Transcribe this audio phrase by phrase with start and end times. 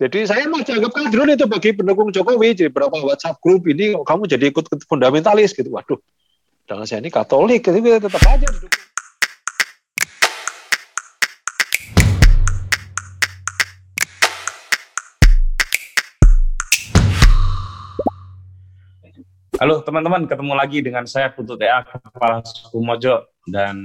[0.00, 2.56] Jadi saya masih anggap kadrun itu bagi pendukung Jokowi.
[2.56, 5.68] Jadi berapa WhatsApp grup ini kamu jadi ikut fundamentalis gitu.
[5.68, 6.00] Waduh,
[6.64, 8.48] jangan saya ini Katolik, gitu, tetap aja.
[19.60, 23.76] Halo teman-teman, ketemu lagi dengan saya Putu TA Kepala Suku Mojo dan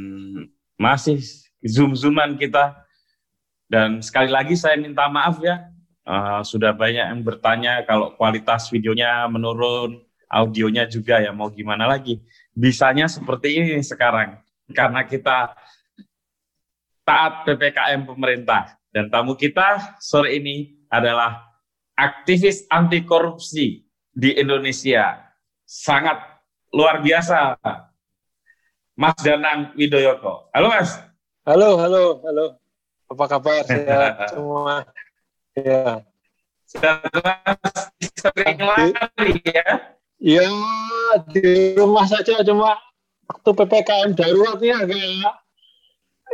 [0.79, 1.20] masih
[1.59, 2.88] zoom-zooman kita.
[3.68, 5.74] Dan sekali lagi saya minta maaf ya,
[6.05, 9.99] uh, sudah banyak yang bertanya kalau kualitas videonya menurun,
[10.30, 12.21] audionya juga ya mau gimana lagi.
[12.55, 14.39] Bisanya seperti ini sekarang,
[14.71, 15.57] karena kita
[17.05, 18.77] taat PPKM pemerintah.
[18.95, 21.44] Dan tamu kita sore ini adalah
[21.99, 23.83] aktivis anti korupsi
[24.16, 25.19] di Indonesia
[25.67, 26.16] sangat
[26.72, 27.59] luar biasa.
[28.95, 30.47] Mas Danang Widoyoko.
[30.55, 30.95] Halo Mas.
[31.44, 32.45] Halo, halo, halo.
[33.11, 33.67] Apa kabar?
[33.67, 34.88] Sehat semua.
[35.55, 36.04] Ya.
[36.68, 37.00] Sudah
[38.20, 39.95] sering lari ya?
[40.20, 40.47] Ya,
[41.30, 42.75] di rumah saja cuma
[43.30, 45.36] waktu PPKM darurat ini agak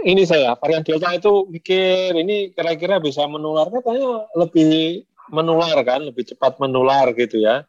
[0.02, 6.24] ini saya varian delta itu mikir ini kira-kira bisa menular katanya lebih menular kan lebih
[6.24, 7.68] cepat menular gitu ya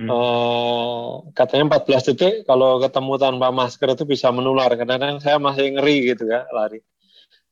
[0.00, 0.08] Hmm.
[0.08, 4.72] Uh, katanya 14 detik kalau ketemu tanpa masker itu bisa menular.
[4.72, 6.80] Kadang-kadang saya masih ngeri gitu ya lari.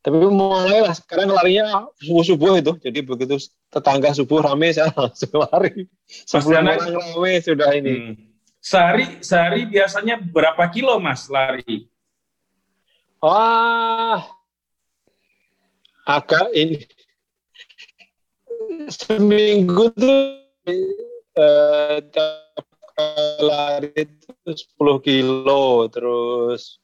[0.00, 2.72] Tapi mulai lah sekarang larinya subuh-subuh itu.
[2.80, 3.36] Jadi begitu
[3.68, 5.84] tetangga subuh rame saya langsung lari.
[6.08, 7.92] Sebelum orang rame sudah ini.
[7.92, 8.14] Hmm.
[8.60, 11.88] Sehari sehari biasanya berapa kilo Mas lari?
[13.20, 14.24] Wah,
[16.08, 16.80] agak ini
[18.88, 20.40] seminggu tuh
[21.36, 22.00] eh,
[23.40, 24.32] lari itu
[24.80, 26.79] 10 kilo terus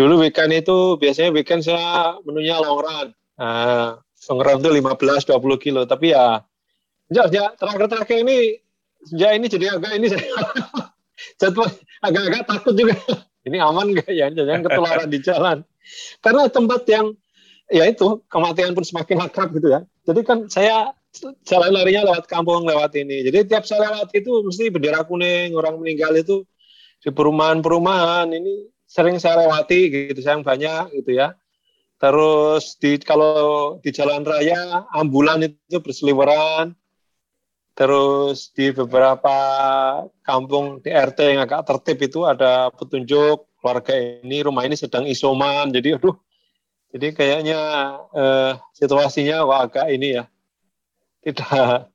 [0.00, 4.00] dulu weekend itu biasanya weekend saya menunya long run nah,
[4.32, 5.84] long run itu 15 20 kilo.
[5.84, 6.40] Tapi ya
[7.12, 8.56] ya, ya terakhir-terakhir ini
[9.12, 10.24] ya ini jadi agak ini saya.
[12.00, 12.96] Agak-agak takut juga.
[13.40, 14.28] Ini aman gak ya?
[14.28, 15.64] Jangan ketularan di jalan.
[16.20, 17.16] Karena tempat yang
[17.72, 19.80] ya itu kematian pun semakin akrab gitu ya.
[20.04, 20.92] Jadi kan saya
[21.48, 23.24] jalan larinya lewat kampung lewat ini.
[23.24, 26.44] Jadi tiap saya lewat itu mesti bendera kuning orang meninggal itu
[27.00, 31.38] di perumahan-perumahan ini sering saya lewati gitu sayang banyak gitu ya.
[32.02, 36.74] Terus di kalau di jalan raya ambulan itu berseliweran.
[37.78, 39.36] Terus di beberapa
[40.26, 45.70] kampung di RT yang agak tertib itu ada petunjuk keluarga ini rumah ini sedang isoman.
[45.70, 46.18] Jadi aduh
[46.90, 47.60] jadi kayaknya
[48.10, 50.24] eh, situasinya wah agak ini ya
[51.22, 51.94] tidak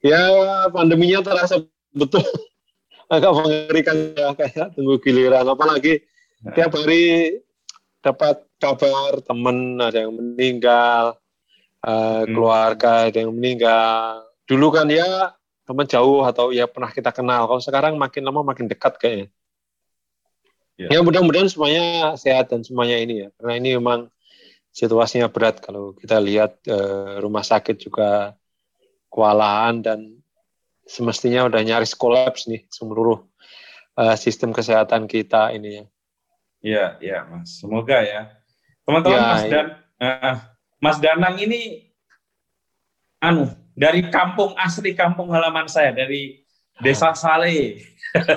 [0.00, 0.22] ya
[0.72, 1.60] pandeminya terasa
[1.92, 2.24] betul.
[3.12, 5.44] Agak mengerikan ya kayak tunggu giliran.
[5.44, 6.00] Apalagi.
[6.50, 7.38] Tiap hari
[8.02, 11.22] dapat kabar teman ada yang meninggal
[11.86, 14.26] uh, keluarga ada yang meninggal.
[14.46, 17.46] Dulu kan ya teman jauh atau ya pernah kita kenal.
[17.46, 19.28] Kalau sekarang makin lama makin dekat kayaknya.
[20.80, 23.28] Ya, ya mudah-mudahan semuanya sehat dan semuanya ini ya.
[23.38, 24.10] Karena ini memang
[24.72, 28.34] situasinya berat kalau kita lihat uh, rumah sakit juga
[29.12, 30.00] kewalahan dan
[30.88, 33.20] semestinya udah nyaris kolaps nih seluruh
[34.00, 35.84] uh, sistem kesehatan kita ini ya.
[36.62, 37.58] Iya, iya, Mas.
[37.58, 38.30] Semoga ya.
[38.86, 39.50] Teman-teman ya, Mas ya.
[39.50, 39.66] dan
[39.98, 40.34] uh,
[40.78, 41.90] Mas Danang ini
[43.22, 46.42] anu dari kampung asli kampung halaman saya dari
[46.78, 47.82] Desa Sale,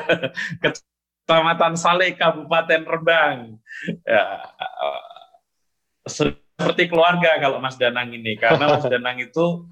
[0.61, 3.57] Kecamatan Sale, Kabupaten Rembang.
[4.05, 4.25] Ya,
[4.57, 5.05] uh,
[6.05, 9.65] seperti keluarga kalau Mas Danang ini karena Mas Danang itu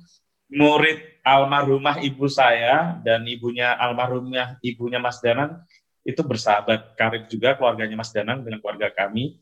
[0.54, 5.66] murid almarhumah ibu saya dan ibunya almarhumnya ibunya Mas Danang
[6.04, 9.40] itu bersahabat karib juga keluarganya Mas Danang dengan keluarga kami.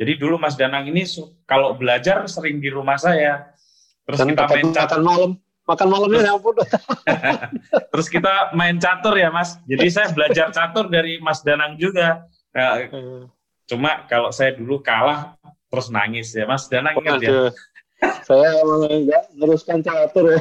[0.00, 1.04] Jadi dulu Mas Danang ini
[1.44, 3.52] kalau belajar sering di rumah saya.
[4.08, 5.32] Terus Dan kita main catur malam.
[5.68, 6.56] Makan malamnya ya ampun.
[7.94, 9.60] Terus kita main catur ya Mas.
[9.68, 12.26] Jadi saya belajar catur dari Mas Danang juga.
[12.50, 12.90] Nah,
[13.68, 15.38] cuma kalau saya dulu kalah
[15.70, 17.54] terus nangis ya Mas Danang ingat ya
[18.24, 20.40] saya emang enggak teruskan catur ya.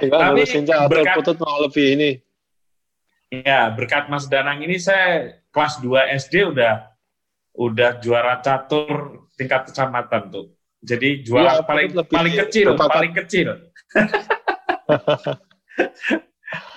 [0.00, 2.10] Enggak nerusin catur, berkat, putut mau lebih ini.
[3.28, 6.96] Ya, berkat Mas Danang ini saya kelas 2 SD udah
[7.52, 10.46] udah juara catur tingkat kecamatan tuh.
[10.80, 13.48] Jadi juara ya, paling lebih paling kecil, paling kecil.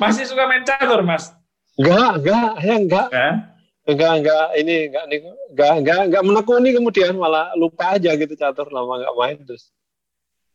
[0.01, 1.31] Masih suka main catur, Mas?
[1.80, 3.07] Enggak, enggak, ya enggak.
[3.15, 3.36] Eh?
[3.81, 9.01] enggak enggak ini enggak enggak enggak enggak menekuni kemudian malah lupa aja gitu catur lama
[9.01, 9.74] enggak main terus.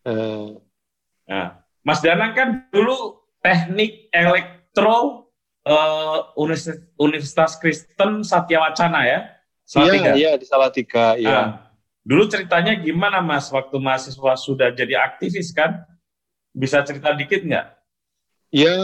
[0.07, 0.63] Uh.
[1.27, 5.26] Nah, Mas Danang kan dulu teknik elektro
[5.67, 9.21] uh, Universitas, Universitas Kristen Satya Wacana ya?
[9.67, 10.15] Salatiga.
[10.15, 11.27] Iya, iya di Salatiga, iya.
[11.27, 11.47] Nah,
[12.07, 15.83] dulu ceritanya gimana Mas waktu mahasiswa sudah jadi aktivis kan?
[16.55, 17.67] Bisa cerita dikit nggak?
[18.55, 18.79] Ya,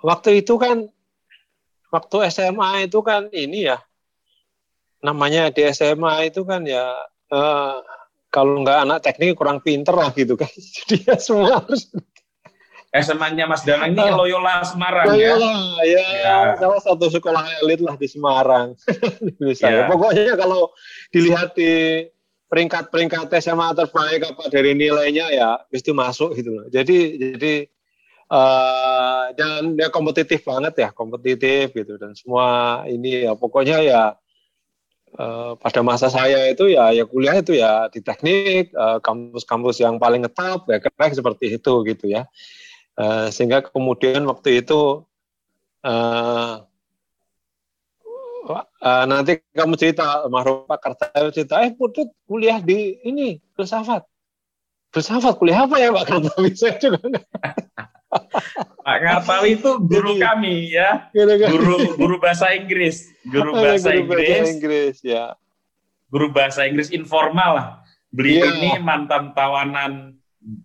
[0.00, 0.88] waktu itu kan,
[1.92, 3.78] waktu SMA itu kan ini ya,
[5.04, 6.96] namanya di SMA itu kan ya,
[7.30, 7.76] eh,
[8.32, 10.48] kalau nggak anak teknik kurang pinter lah gitu kan.
[10.82, 11.92] Jadi ya semua harus
[13.02, 15.98] SMA-nya Mas Danang ini Loyola Semarang Loyola, ya.
[15.98, 16.36] ya, ya.
[16.56, 18.78] salah satu sekolah elit lah di Semarang.
[19.42, 19.84] Bisa ya.
[19.90, 20.70] Pokoknya kalau
[21.10, 22.04] dilihat di
[22.46, 26.66] peringkat-peringkat SMA terbaik apa dari nilainya ya pasti masuk gitu loh.
[26.70, 27.54] Jadi jadi
[28.30, 34.02] uh, dan ya kompetitif banget ya, kompetitif gitu dan semua ini ya pokoknya ya
[35.18, 39.98] uh, pada masa saya itu ya ya kuliah itu ya di teknik kampus kampus-kampus yang
[39.98, 42.30] paling ngetop ya keren seperti itu gitu ya.
[42.96, 45.04] Uh, sehingga kemudian waktu itu
[45.84, 46.64] uh,
[48.56, 54.00] uh, nanti kamu cerita Mahrum Pak Kartawi cerita eh Putut kuliah di ini filsafat.
[54.96, 57.04] Filsafat kuliah apa ya Pak Kartawi saya juga
[58.80, 61.12] Pak Kartawi itu guru Jadi, kami ya.
[61.52, 63.12] guru guru bahasa Inggris.
[63.28, 64.96] Guru bahasa guru Inggris bahasa Inggris.
[65.04, 65.24] Ya.
[66.08, 67.68] Guru bahasa Inggris informal lah.
[68.08, 68.56] Beliau yeah.
[68.56, 70.16] ini mantan tawanan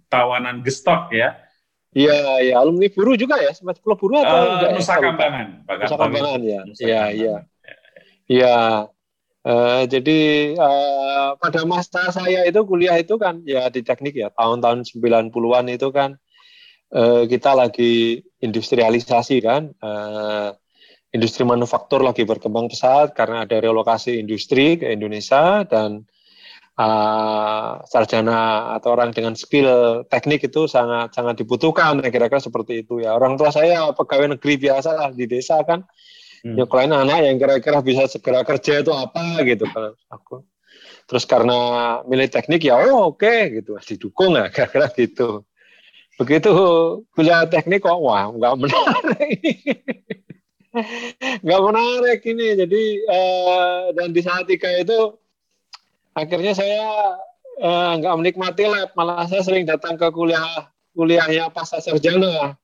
[0.08, 1.51] tawanan gestok ya
[1.92, 4.72] Iya, iya, alumni Buru juga ya, sempat sekolah Buru atau uh, enggak?
[4.80, 6.62] Nusa Kambangan, Pak Nusa Kambangan ya.
[6.80, 7.36] Iya, iya.
[8.32, 8.58] Iya.
[9.42, 10.20] Uh, jadi
[10.54, 15.90] uh, pada masa saya itu kuliah itu kan ya di teknik ya tahun-tahun 90-an itu
[15.90, 16.14] kan
[16.94, 20.54] uh, kita lagi industrialisasi kan uh,
[21.10, 26.06] industri manufaktur lagi berkembang pesat karena ada relokasi industri ke Indonesia dan
[26.80, 33.18] uh, sarjana atau orang dengan skill teknik itu sangat sangat dibutuhkan kira-kira seperti itu ya.
[33.18, 35.84] Orang tua saya pegawai negeri biasa lah di desa kan.
[36.42, 36.58] Hmm.
[36.58, 40.42] nyekolahin anak yang kira-kira bisa segera kerja itu apa gitu kalau aku.
[41.06, 43.78] Terus karena milih teknik ya oh oke okay, gitu.
[43.94, 45.46] Didukung ya kira-kira gitu.
[46.18, 46.52] Begitu
[47.14, 49.70] kuliah teknik kok wah nggak menarik.
[51.44, 52.48] Nggak menarik ini.
[52.56, 55.20] Jadi uh, dan di saat tiga itu
[56.18, 56.84] akhirnya saya
[57.62, 62.60] uh, nggak menikmati lab malah saya sering datang ke kuliah kuliahnya pasca sarjana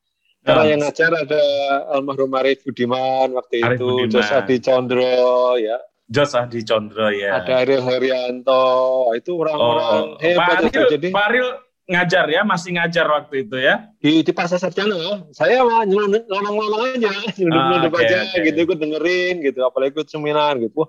[0.48, 1.44] karena yang ngajar ada
[1.92, 4.12] almarhum Arif Budiman waktu Arif itu, Budiman.
[4.16, 5.76] Jos Adi Condro, ya.
[6.08, 7.42] Jos Adi Condro, ya.
[7.42, 8.64] Ada Ariel Herianto,
[9.12, 10.20] itu orang-orang oh.
[10.22, 10.46] hebat.
[10.46, 11.48] Pak Aril, Jadi, Pak Aril
[11.88, 13.74] ngajar ya, masih ngajar waktu itu ya?
[14.00, 18.52] Di, di Pasar Sarjana, saya mah nyelonong-nyelonong aja, ah, aja, okay.
[18.52, 20.88] gitu, ikut dengerin, gitu, apalagi ikut seminar, gitu.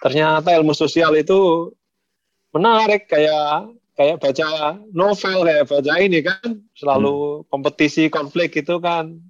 [0.00, 1.70] Ternyata ilmu sosial itu
[2.50, 6.48] menarik, kayak kayak baca novel kayak baca ini kan.
[6.72, 7.46] Selalu hmm.
[7.52, 9.20] kompetisi konflik itu kan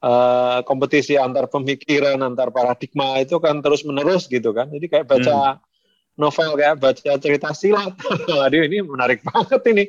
[0.00, 4.72] uh, kompetisi antar pemikiran antar paradigma itu kan terus menerus gitu kan.
[4.72, 6.16] Jadi kayak baca hmm.
[6.16, 7.92] novel kayak baca cerita silat.
[8.48, 9.84] Aduh ini menarik banget ini.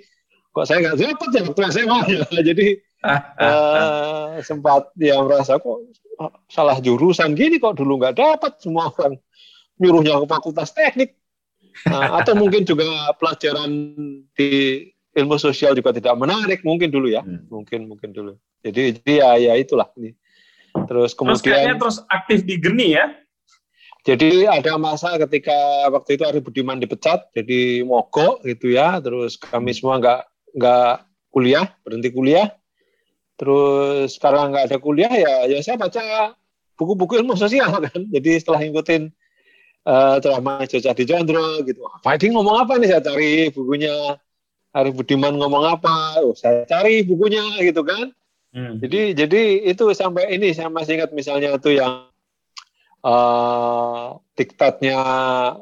[0.52, 2.22] Kok saya nggak dapat ya waktu SMA ya?
[2.52, 2.68] Jadi
[3.08, 5.80] uh, sempat ya merasa kok
[6.52, 9.18] salah jurusan gini kok dulu nggak dapat semua orang
[9.82, 11.18] nyuruhnya ke fakultas teknik.
[11.90, 12.86] Nah, atau mungkin juga
[13.18, 13.70] pelajaran
[14.38, 14.86] di
[15.18, 17.26] ilmu sosial juga tidak menarik mungkin dulu ya.
[17.26, 17.50] Hmm.
[17.52, 18.38] mungkin mungkin dulu.
[18.64, 19.90] Jadi jadi ya ya itulah.
[19.98, 20.14] Ini
[20.88, 23.12] terus kemudian terus terus aktif di Geni ya?
[24.02, 28.98] Jadi ada masa ketika waktu itu Ari Budiman dipecat jadi mogok gitu ya.
[28.98, 30.22] Terus kami semua nggak
[30.58, 30.94] nggak
[31.30, 32.50] kuliah berhenti kuliah.
[33.38, 36.34] Terus sekarang nggak ada kuliah ya ya saya baca
[36.80, 38.02] buku-buku ilmu sosial kan.
[38.10, 39.12] Jadi setelah ngikutin
[39.86, 41.82] uh, drama Joca di Chandra gitu.
[41.86, 44.18] Ini ngomong apa nih saya cari bukunya
[44.72, 46.24] Arif Budiman ngomong apa?
[46.24, 48.16] Oh, saya cari bukunya gitu kan.
[48.52, 48.80] Hmm.
[48.84, 52.12] Jadi jadi itu sampai ini saya masih ingat misalnya itu yang
[53.04, 55.00] uh, diktatnya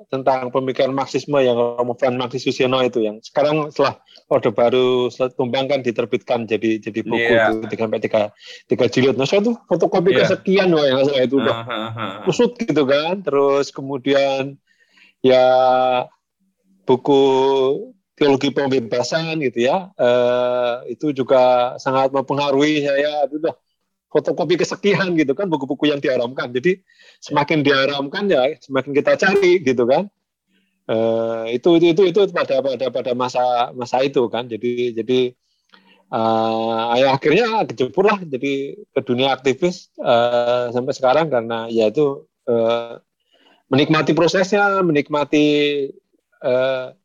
[0.10, 5.66] tentang pemikiran Marxisme yang Romo Fran Marxis Suseno itu yang sekarang setelah Orde Baru tumbang
[5.66, 7.50] kan diterbitkan jadi jadi buku yeah.
[7.50, 8.22] itu tiga sampai tiga
[8.70, 9.18] tiga jilid.
[9.18, 10.22] Nah saya tuh fotokopi yeah.
[10.22, 13.26] kesekian loh yang saya itu udah uh, uh, kusut gitu kan.
[13.26, 14.62] Terus kemudian
[15.26, 15.50] ya
[16.86, 17.24] buku
[18.14, 23.56] teologi pembebasan gitu ya uh, itu juga sangat mempengaruhi saya itu udah
[24.14, 26.54] fotokopi kesekian gitu kan buku-buku yang diharamkan.
[26.54, 26.86] Jadi
[27.18, 30.06] semakin diharamkan ya semakin kita cari gitu kan.
[30.90, 34.50] Uh, itu itu itu itu pada pada pada masa masa itu kan.
[34.50, 35.38] Jadi jadi
[36.10, 38.18] uh, ya akhirnya kejebur lah.
[38.26, 42.98] Jadi ke dunia aktivis uh, sampai sekarang karena ya itu uh,
[43.70, 45.46] menikmati prosesnya menikmati
[46.42, 46.98] uh,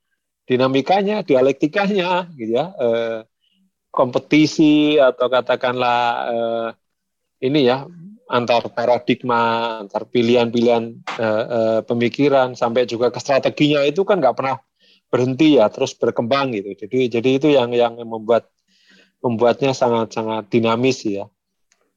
[0.48, 2.72] dinamikanya dialektikanya gitu ya.
[2.80, 3.20] Uh,
[3.92, 6.00] kompetisi atau katakanlah
[6.32, 6.68] uh,
[7.44, 7.84] ini ya
[8.28, 10.84] antar paradigma, antar pilihan-pilihan
[11.20, 14.56] uh, uh, pemikiran sampai juga ke strateginya itu kan nggak pernah
[15.12, 16.74] berhenti ya terus berkembang gitu.
[16.74, 18.48] Jadi jadi itu yang yang membuat
[19.20, 21.28] membuatnya sangat sangat dinamis ya.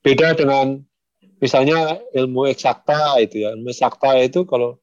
[0.03, 0.83] Beda dengan
[1.39, 3.55] misalnya ilmu eksakta itu ya.
[3.55, 4.77] Ilmu eksakta itu kalau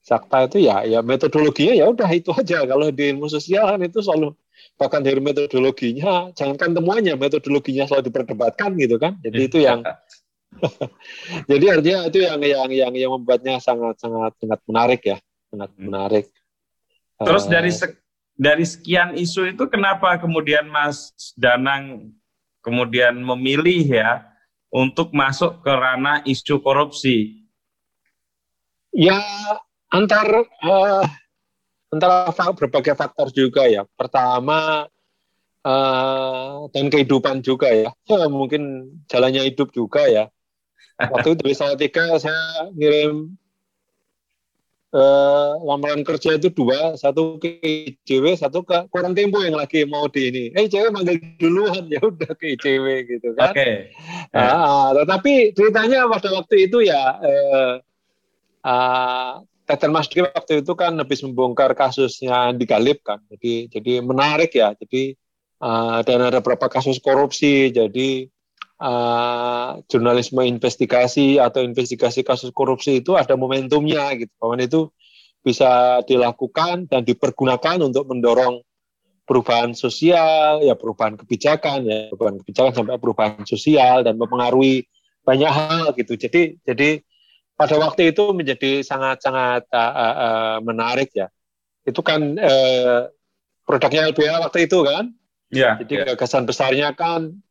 [0.00, 2.64] eksakta itu ya ya metodologinya ya udah itu aja.
[2.64, 4.34] Kalau di ilmu sosial kan itu selalu
[4.76, 9.20] bahkan dari metodologinya jangankan temuannya metodologinya selalu diperdebatkan gitu kan.
[9.20, 9.84] Jadi itu yang
[11.50, 15.18] jadi artinya itu yang yang yang yang membuatnya sangat sangat sangat menarik ya,
[15.52, 15.82] sangat hmm.
[15.86, 16.26] menarik.
[17.20, 17.92] Terus dari eh.
[18.40, 22.14] dari sekian isu itu kenapa kemudian Mas Danang
[22.64, 24.24] kemudian memilih ya
[24.72, 27.44] untuk masuk ke ranah isu korupsi?
[28.90, 29.20] Ya
[29.90, 31.04] antar uh,
[31.90, 33.82] antara berbagai faktor juga ya.
[33.98, 34.86] Pertama
[35.66, 37.90] uh, dan kehidupan juga ya.
[38.06, 38.26] ya.
[38.30, 40.30] Mungkin jalannya hidup juga ya.
[41.08, 43.32] Waktu itu di Salatiga saya ngirim
[44.94, 50.06] uh, lamaran kerja itu dua, satu ke ICW, satu ke Koran Tempo yang lagi mau
[50.10, 50.44] di ini.
[50.54, 53.54] Eh ICW manggil duluan ya udah ke ICW gitu kan.
[53.54, 53.56] Oke.
[53.56, 53.74] Okay.
[54.34, 57.74] Nah, tetapi ceritanya pada waktu itu ya uh,
[58.66, 59.32] uh,
[59.70, 63.22] Teten Mas Diki waktu itu kan habis membongkar kasusnya di Galip kan.
[63.30, 64.74] Jadi jadi menarik ya.
[64.74, 65.14] Jadi
[65.62, 67.70] uh, dan ada beberapa kasus korupsi.
[67.70, 68.26] Jadi
[68.80, 74.32] uh, jurnalisme investigasi atau investigasi kasus korupsi itu ada momentumnya gitu.
[74.40, 74.90] Bahwa itu
[75.40, 78.60] bisa dilakukan dan dipergunakan untuk mendorong
[79.24, 84.90] perubahan sosial, ya perubahan kebijakan, ya perubahan kebijakan sampai perubahan sosial dan mempengaruhi
[85.22, 86.18] banyak hal gitu.
[86.18, 86.98] Jadi jadi
[87.54, 91.28] pada waktu itu menjadi sangat-sangat uh, uh, uh, menarik ya.
[91.84, 93.12] Itu kan uh,
[93.68, 95.12] produknya LBH waktu itu kan.
[95.50, 96.14] Ya, Jadi ya.
[96.14, 97.42] gagasan besarnya kan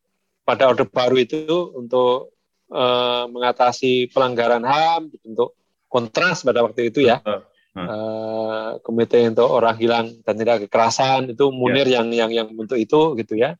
[0.49, 1.45] pada Orde Baru itu
[1.77, 2.33] untuk
[2.73, 5.53] uh, mengatasi pelanggaran HAM untuk
[5.85, 7.21] kontras pada waktu itu ya.
[7.21, 7.45] Uh,
[7.77, 12.01] uh, komite untuk orang hilang dan tidak kekerasan itu Munir yeah.
[12.01, 13.53] yang yang yang untuk itu gitu ya.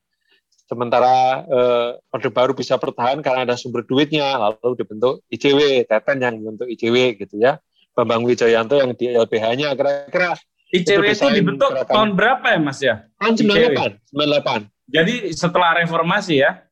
[0.66, 6.34] Sementara uh, Orde Baru bisa bertahan karena ada sumber duitnya, lalu dibentuk ICW, Teten yang
[6.42, 7.62] bentuk ICW gitu ya.
[7.94, 10.38] Bambang Wijoyanto yang di LBH-nya kira-kira
[10.70, 13.02] ICW itu, itu dibentuk tahun berapa ya Mas ya?
[13.18, 14.70] Tahun 98, 98.
[14.90, 16.69] Jadi setelah reformasi ya?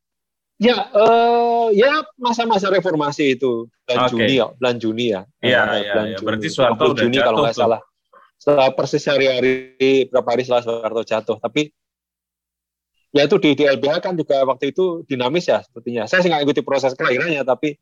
[0.59, 4.11] Ya, uh, ya masa-masa reformasi itu bulan okay.
[4.11, 5.21] Juni ya, bulan Juni ya.
[5.39, 6.17] Iya, iya, ya.
[6.19, 7.81] berarti Soeharto udah Juni jatuh kalau nggak salah.
[8.35, 11.71] Setelah persis hari-hari berapa hari setelah Soeharto jatuh, tapi
[13.15, 16.11] ya itu di, di LBH kan juga waktu itu dinamis ya sepertinya.
[16.11, 17.79] Saya sih nggak ikuti proses kelahirannya, tapi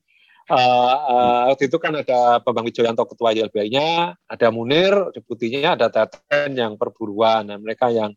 [0.54, 6.54] uh, uh, waktu itu kan ada Bambang Wijoyanto ketua YLBH-nya, ada Munir deputinya, ada Teten
[6.54, 8.14] yang perburuan, dan mereka yang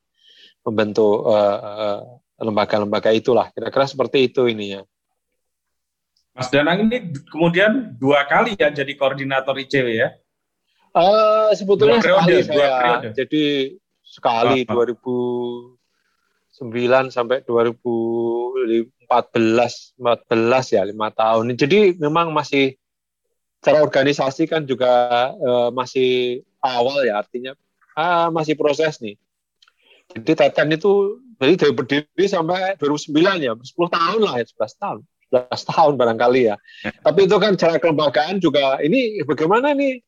[0.69, 2.01] membentuk uh, uh,
[2.41, 3.53] lembaga-lembaga itulah.
[3.53, 4.83] Kira-kira seperti itu ininya.
[6.33, 10.09] Mas Danang ini kemudian dua kali ya jadi koordinator ICW ya?
[10.91, 12.57] Uh, sebetulnya dua periode, sekali saya.
[12.57, 13.09] Dua periode.
[13.15, 13.43] Jadi
[14.01, 15.77] sekali oh,
[16.59, 21.55] 2009 sampai 2014 14 ya lima tahun.
[21.55, 22.75] Jadi memang masih
[23.61, 24.89] cara organisasi kan juga
[25.37, 27.53] uh, masih awal ya artinya
[27.95, 29.21] uh, masih proses nih.
[30.15, 34.99] Jadi Teten itu jadi dari berdiri sampai 2009 ya, 10 tahun lah ya, 11 tahun.
[35.31, 36.57] 11 tahun barangkali ya.
[37.01, 40.03] Tapi itu kan cara kelembagaan juga, ini bagaimana nih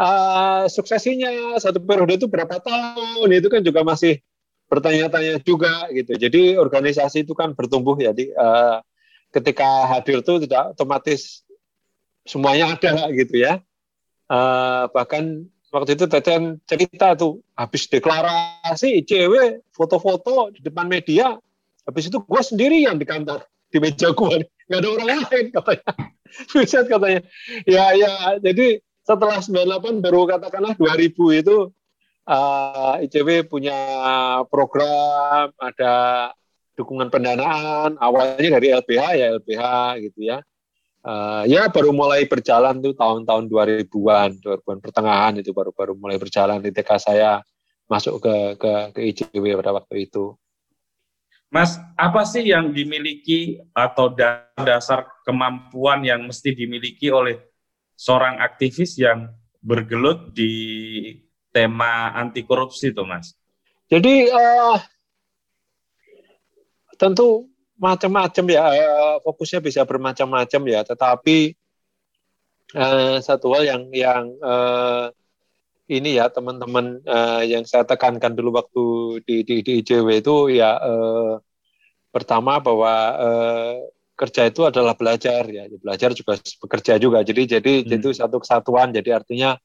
[0.00, 4.18] uh, suksesinya satu periode itu berapa tahun, itu kan juga masih
[4.66, 6.16] bertanya-tanya juga gitu.
[6.16, 8.80] Jadi organisasi itu kan bertumbuh ya, di, uh,
[9.30, 11.44] ketika hadir itu tidak otomatis
[12.26, 13.62] semuanya ada gitu ya.
[14.32, 21.34] Uh, bahkan waktu itu Teten cerita tuh habis deklarasi ICW foto-foto di depan media
[21.88, 25.92] habis itu gue sendirian di kantor di meja gue nggak ada orang lain katanya.
[26.52, 27.20] Buset katanya.
[27.64, 31.56] Ya ya jadi setelah 98 baru katakanlah 2000 itu
[32.28, 33.76] uh, ICW punya
[34.46, 36.30] program ada
[36.78, 39.62] dukungan pendanaan awalnya dari LBH ya LBH
[40.08, 40.38] gitu ya
[41.06, 46.98] uh, ya baru mulai berjalan tuh tahun-tahun 2000-an, 2000-an pertengahan itu baru-baru mulai berjalan ketika
[46.98, 47.42] saya
[47.90, 50.34] masuk ke ke ke ICW pada waktu itu.
[51.52, 54.08] Mas, apa sih yang dimiliki atau
[54.56, 57.36] dasar kemampuan yang mesti dimiliki oleh
[57.92, 59.28] seorang aktivis yang
[59.60, 60.48] bergelut di
[61.52, 63.36] tema anti korupsi itu, Mas?
[63.92, 64.80] Jadi uh,
[66.96, 67.51] tentu
[67.82, 70.80] macam-macam ya eh, fokusnya bisa bermacam-macam ya.
[70.86, 71.36] Tetapi
[72.78, 75.10] uh, satu hal yang yang uh,
[75.90, 78.84] ini ya teman-teman uh, yang saya tekankan dulu waktu
[79.26, 81.42] di di, di IJW itu ya uh,
[82.14, 83.74] pertama bahwa uh,
[84.14, 85.66] kerja itu adalah belajar ya.
[85.82, 87.26] Belajar juga bekerja juga.
[87.26, 87.98] Jadi jadi hmm.
[87.98, 88.94] itu satu kesatuan.
[88.94, 89.58] Jadi artinya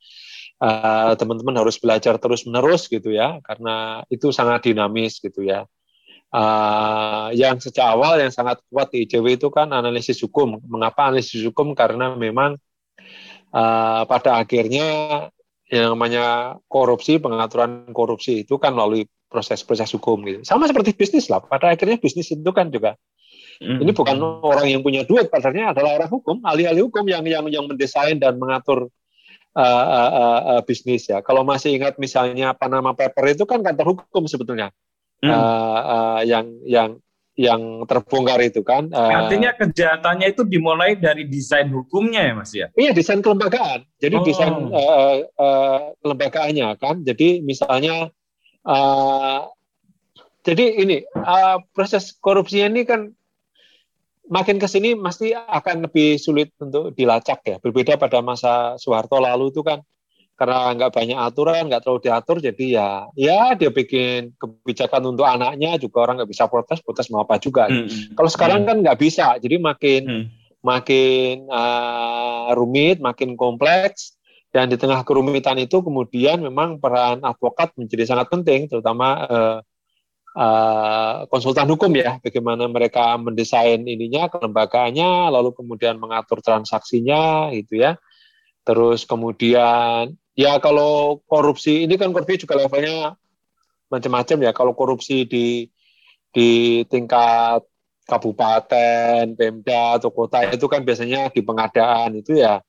[0.58, 3.38] uh, teman-teman harus belajar terus menerus gitu ya.
[3.46, 5.70] Karena itu sangat dinamis gitu ya
[6.34, 10.60] uh, yang sejak awal yang sangat kuat di ICW itu kan analisis hukum.
[10.68, 11.72] Mengapa analisis hukum?
[11.78, 12.60] Karena memang
[13.54, 14.88] uh, pada akhirnya
[15.68, 20.40] yang namanya korupsi pengaturan korupsi itu kan melalui proses-proses hukum gitu.
[20.48, 21.44] Sama seperti bisnis lah.
[21.44, 22.96] Pada akhirnya bisnis itu kan juga
[23.60, 23.84] mm-hmm.
[23.84, 27.68] ini bukan orang yang punya duit pasalnya adalah orang hukum ahli-ahli hukum yang yang yang
[27.68, 28.88] mendesain dan mengatur
[29.60, 31.20] uh, uh, uh, uh, bisnis ya.
[31.20, 34.72] Kalau masih ingat misalnya Panama Paper itu kan kantor hukum sebetulnya
[35.24, 35.30] hmm.
[35.30, 36.98] uh, uh, yang yang
[37.38, 38.90] yang terbongkar itu kan.
[38.90, 42.68] Uh, Artinya kejahatannya itu dimulai dari desain hukumnya ya mas ya?
[42.74, 43.86] Iya desain kelembagaan.
[44.02, 44.26] Jadi oh.
[44.26, 47.06] desain uh, uh, kelembagaannya kan.
[47.06, 48.10] Jadi misalnya,
[48.66, 49.42] uh,
[50.42, 53.14] jadi ini uh, proses korupsinya ini kan
[54.28, 57.56] makin ke sini pasti akan lebih sulit untuk dilacak ya.
[57.62, 59.86] Berbeda pada masa Soeharto lalu itu kan
[60.38, 65.82] karena nggak banyak aturan, nggak terlalu diatur, jadi ya ya dia bikin kebijakan untuk anaknya
[65.82, 67.66] juga orang nggak bisa protes, protes mau apa juga.
[67.66, 67.90] Hmm.
[68.14, 68.70] Kalau sekarang hmm.
[68.70, 70.26] kan nggak bisa, jadi makin hmm.
[70.62, 74.14] makin uh, rumit, makin kompleks.
[74.48, 79.60] Dan di tengah kerumitan itu kemudian memang peran advokat menjadi sangat penting, terutama uh,
[80.34, 88.00] uh, konsultan hukum ya, bagaimana mereka mendesain ininya, kelembagaannya, lalu kemudian mengatur transaksinya, gitu ya.
[88.64, 93.18] Terus kemudian ya kalau korupsi ini kan korupsi juga levelnya
[93.90, 94.52] macam-macam ya.
[94.54, 95.66] Kalau korupsi di
[96.32, 97.66] di tingkat
[98.08, 102.64] kabupaten, pemda atau kota itu kan biasanya di pengadaan itu ya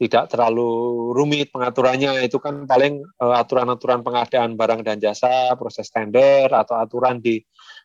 [0.00, 2.26] tidak terlalu rumit pengaturannya.
[2.26, 7.38] Itu kan paling uh, aturan-aturan pengadaan barang dan jasa proses tender atau aturan di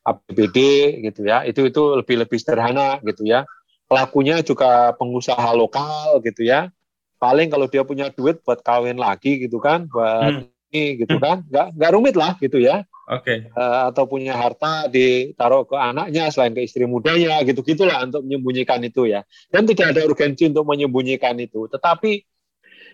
[0.08, 0.58] APBD
[1.04, 1.46] gitu ya.
[1.46, 3.46] Itu itu lebih lebih sederhana gitu ya.
[3.88, 6.72] Pelakunya juga pengusaha lokal gitu ya
[7.18, 10.74] paling kalau dia punya duit buat kawin lagi gitu kan buat hmm.
[10.74, 11.24] ini gitu hmm.
[11.24, 13.48] kan nggak nggak rumit lah gitu ya Oke.
[13.48, 13.56] Okay.
[13.56, 18.28] Uh, eh, atau punya harta ditaruh ke anaknya selain ke istri mudanya gitu gitulah untuk
[18.28, 19.24] menyembunyikan itu ya.
[19.48, 21.72] Dan tidak ada urgensi untuk menyembunyikan itu.
[21.72, 22.20] Tetapi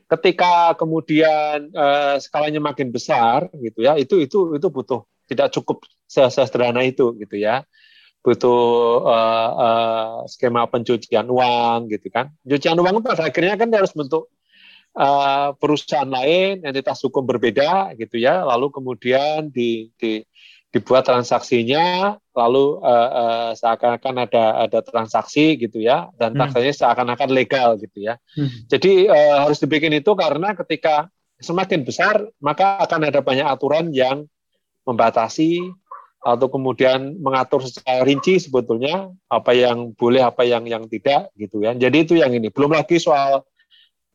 [0.06, 6.86] ketika kemudian uh, skalanya makin besar gitu ya, itu itu itu butuh tidak cukup sesederhana
[6.86, 7.65] itu gitu ya.
[8.23, 12.31] Butuh uh, uh, skema pencucian uang gitu kan.
[12.47, 14.31] Pencucian uang pada akhirnya kan harus bentuk
[14.97, 20.21] uh, perusahaan lain, entitas hukum berbeda gitu ya, lalu kemudian di, di,
[20.73, 26.39] dibuat transaksinya, lalu uh, uh, seakan-akan ada ada transaksi gitu ya, dan hmm.
[26.47, 28.17] taksanya seakan-akan legal gitu ya.
[28.33, 28.49] Hmm.
[28.69, 31.09] Jadi uh, harus dibikin itu karena ketika
[31.43, 34.25] semakin besar maka akan ada banyak aturan yang
[34.83, 35.71] membatasi
[36.23, 41.75] atau kemudian mengatur secara rinci sebetulnya apa yang boleh apa yang yang tidak gitu ya.
[41.75, 42.47] Jadi itu yang ini.
[42.47, 43.43] Belum lagi soal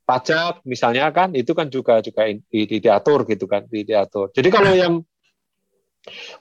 [0.08, 4.32] pajak misalnya kan itu kan juga juga di, di, diatur gitu kan di, diatur.
[4.32, 4.94] Jadi kalau yang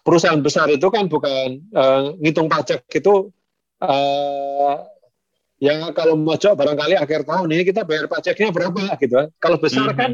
[0.08, 3.27] perusahaan besar itu kan bukan uh, ngitung pajak itu
[3.84, 4.75] uh,
[5.60, 9.27] ya kalau mojok barangkali akhir tahun ini kita bayar pajaknya berapa gitu kan.
[9.36, 9.99] Kalau besar mm -hmm.
[9.99, 10.12] kan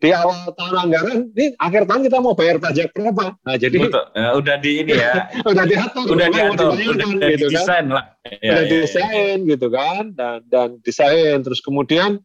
[0.00, 3.36] di awal tahun anggaran ini akhir tahun kita mau bayar pajak berapa.
[3.36, 4.04] Nah, jadi Betul.
[4.16, 5.12] Ya, udah di ini ya.
[5.44, 7.54] udah diatur, udah diatur, udah, udah gitu kan.
[7.60, 8.04] desain lah.
[8.40, 9.50] Ya, udah ya, desain ya.
[9.52, 12.24] gitu kan dan dan desain terus kemudian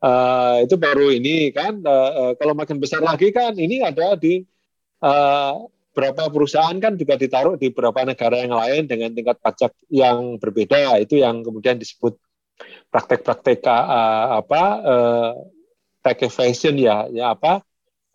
[0.00, 4.40] Uh, itu baru ini kan uh, uh, kalau makin besar lagi kan ini ada di
[5.04, 5.52] uh,
[5.92, 10.96] beberapa perusahaan kan juga ditaruh di beberapa negara yang lain dengan tingkat pajak yang berbeda
[11.04, 12.16] itu yang kemudian disebut
[12.88, 15.32] praktek-praktek uh, apa uh,
[16.00, 17.64] tax evasion ya ya apa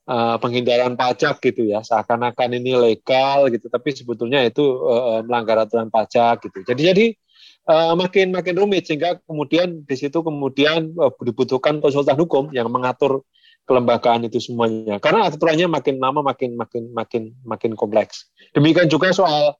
[0.09, 1.81] uh, penghindaran pajak gitu ya.
[1.81, 6.65] Seakan-akan ini legal gitu tapi sebetulnya itu uh, melanggar aturan pajak gitu.
[6.65, 7.05] Jadi jadi
[7.69, 13.25] uh, makin makin rumit sehingga kemudian di situ kemudian uh, dibutuhkan konsultan hukum yang mengatur
[13.65, 15.01] kelembagaan itu semuanya.
[15.01, 18.29] Karena aturannya makin lama makin makin makin makin kompleks.
[18.53, 19.57] Demikian juga soal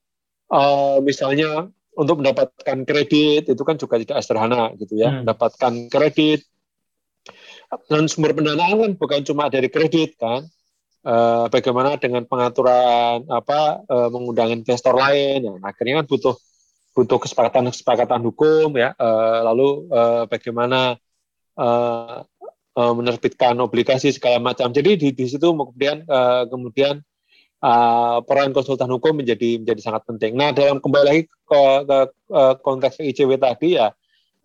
[0.53, 5.09] uh, misalnya untuk mendapatkan kredit itu kan juga tidak sederhana gitu ya.
[5.09, 5.25] Hmm.
[5.25, 6.45] mendapatkan kredit
[7.89, 10.47] dan sumber pendanaan kan bukan cuma dari kredit kan?
[11.05, 15.45] Uh, bagaimana dengan pengaturan apa uh, mengundang investor lain?
[15.45, 16.35] Ya, akhirnya kan butuh
[16.97, 18.97] butuh kesepakatan-kesepakatan hukum ya.
[18.97, 20.97] Uh, lalu uh, bagaimana
[21.59, 22.25] uh,
[22.75, 24.73] uh, menerbitkan obligasi segala macam.
[24.73, 27.05] Jadi di, di situ kemudian uh, kemudian
[27.63, 30.33] uh, peran konsultan hukum menjadi menjadi sangat penting.
[30.35, 33.93] Nah dalam kembali lagi ke, ke, ke konteks ICW tadi ya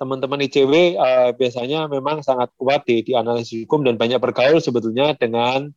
[0.00, 5.12] teman-teman ICW uh, biasanya memang sangat kuat di, di analisis hukum dan banyak bergaul sebetulnya
[5.12, 5.68] dengan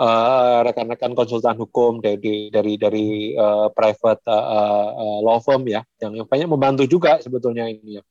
[0.00, 5.84] Eh, rekan-rekan uh, konsultan hukum dari dari dari uh, private uh, uh, law firm ya
[6.00, 8.02] yang, yang banyak membantu juga sebetulnya ini ya.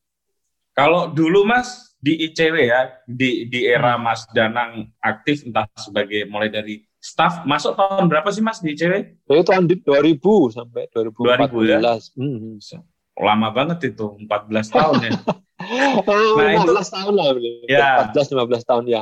[0.78, 4.06] Kalau dulu Mas di ICW ya di di era hmm.
[4.06, 9.26] Mas Danang aktif entah sebagai mulai dari staff masuk tahun berapa sih Mas di ICW?
[9.26, 9.82] Itu tahun 2000
[10.62, 11.58] sampai 2014.
[11.58, 11.80] 2000 ya?
[12.14, 12.62] Hmm.
[13.20, 15.12] Lama banget itu 14 tahun ya.
[16.08, 17.26] nah, 15 itu, tahun lah.
[17.68, 17.92] Ya.
[18.16, 19.02] 14 15 tahun ya.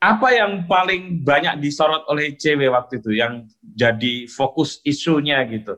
[0.00, 5.76] Apa yang paling banyak disorot oleh ICW waktu itu yang jadi fokus isunya gitu?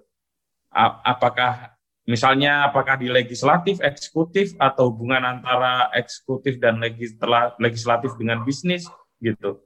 [0.75, 6.81] Apakah Misalnya apakah di legislatif, eksekutif, atau hubungan antara eksekutif dan
[7.61, 8.88] legislatif dengan bisnis
[9.21, 9.61] gitu?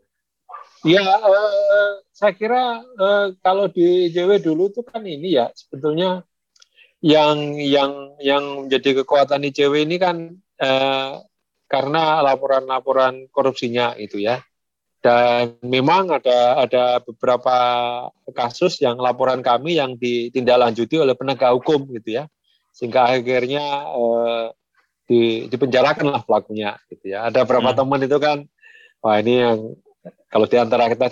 [0.83, 6.27] Ya, uh, saya kira uh, kalau di JW dulu itu kan ini ya sebetulnya
[7.03, 11.19] yang yang yang menjadi kekuatan ICW ini kan uh,
[11.67, 14.41] karena laporan-laporan korupsinya itu ya.
[15.03, 17.57] Dan memang ada ada beberapa
[18.31, 22.31] kasus yang laporan kami yang ditindaklanjuti oleh penegak hukum gitu ya
[22.73, 24.47] sehingga akhirnya eh,
[25.05, 25.21] di
[25.53, 27.79] dipenjarakan lah pelakunya gitu ya ada beberapa hmm.
[27.79, 28.39] teman itu kan
[29.05, 29.59] wah ini yang
[30.33, 31.07] kalau di antara kita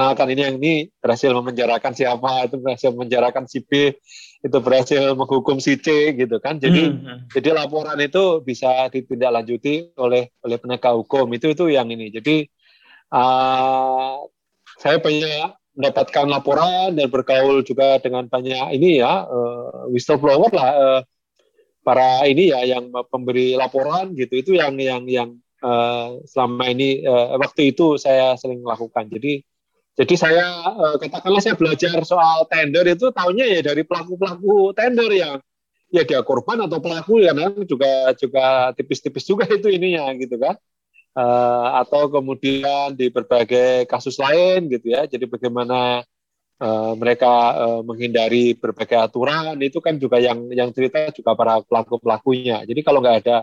[0.00, 3.92] dikenalkan ini yang ini berhasil memenjarakan siapa itu berhasil memenjarakan si B
[4.40, 7.04] itu berhasil menghukum si C gitu kan jadi hmm.
[7.04, 7.18] hmm.
[7.36, 12.48] jadi laporan itu bisa ditindaklanjuti oleh oleh penegak hukum itu itu yang ini jadi
[13.12, 14.24] uh,
[14.80, 21.00] saya banyak mendapatkan laporan dan bergaul juga dengan banyak ini ya uh, whistleblower lah uh,
[21.84, 27.36] para ini ya yang pemberi laporan gitu itu yang yang yang uh, selama ini uh,
[27.36, 29.44] waktu itu saya sering lakukan jadi
[30.00, 35.12] jadi saya uh, katakanlah saya belajar soal tender itu tahunya ya dari pelaku pelaku tender
[35.12, 35.36] yang
[35.92, 40.56] ya dia korban atau pelaku ya kan juga juga tipis-tipis juga itu ininya gitu kan
[41.16, 45.06] uh, atau kemudian di berbagai kasus lain gitu ya.
[45.06, 46.04] Jadi bagaimana
[46.60, 51.98] uh, mereka uh, menghindari berbagai aturan itu kan juga yang yang cerita juga para pelaku
[51.98, 52.62] pelakunya.
[52.66, 53.36] Jadi kalau nggak ada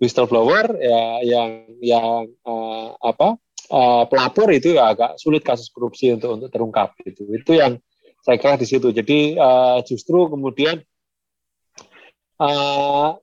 [0.00, 3.38] whistleblower ya yang yang uh, apa
[3.72, 7.24] uh, pelapor itu ya agak sulit kasus korupsi untuk untuk terungkap gitu.
[7.32, 7.80] Itu yang
[8.20, 8.92] saya kira di situ.
[8.92, 10.84] Jadi uh, justru kemudian
[12.36, 13.16] uh,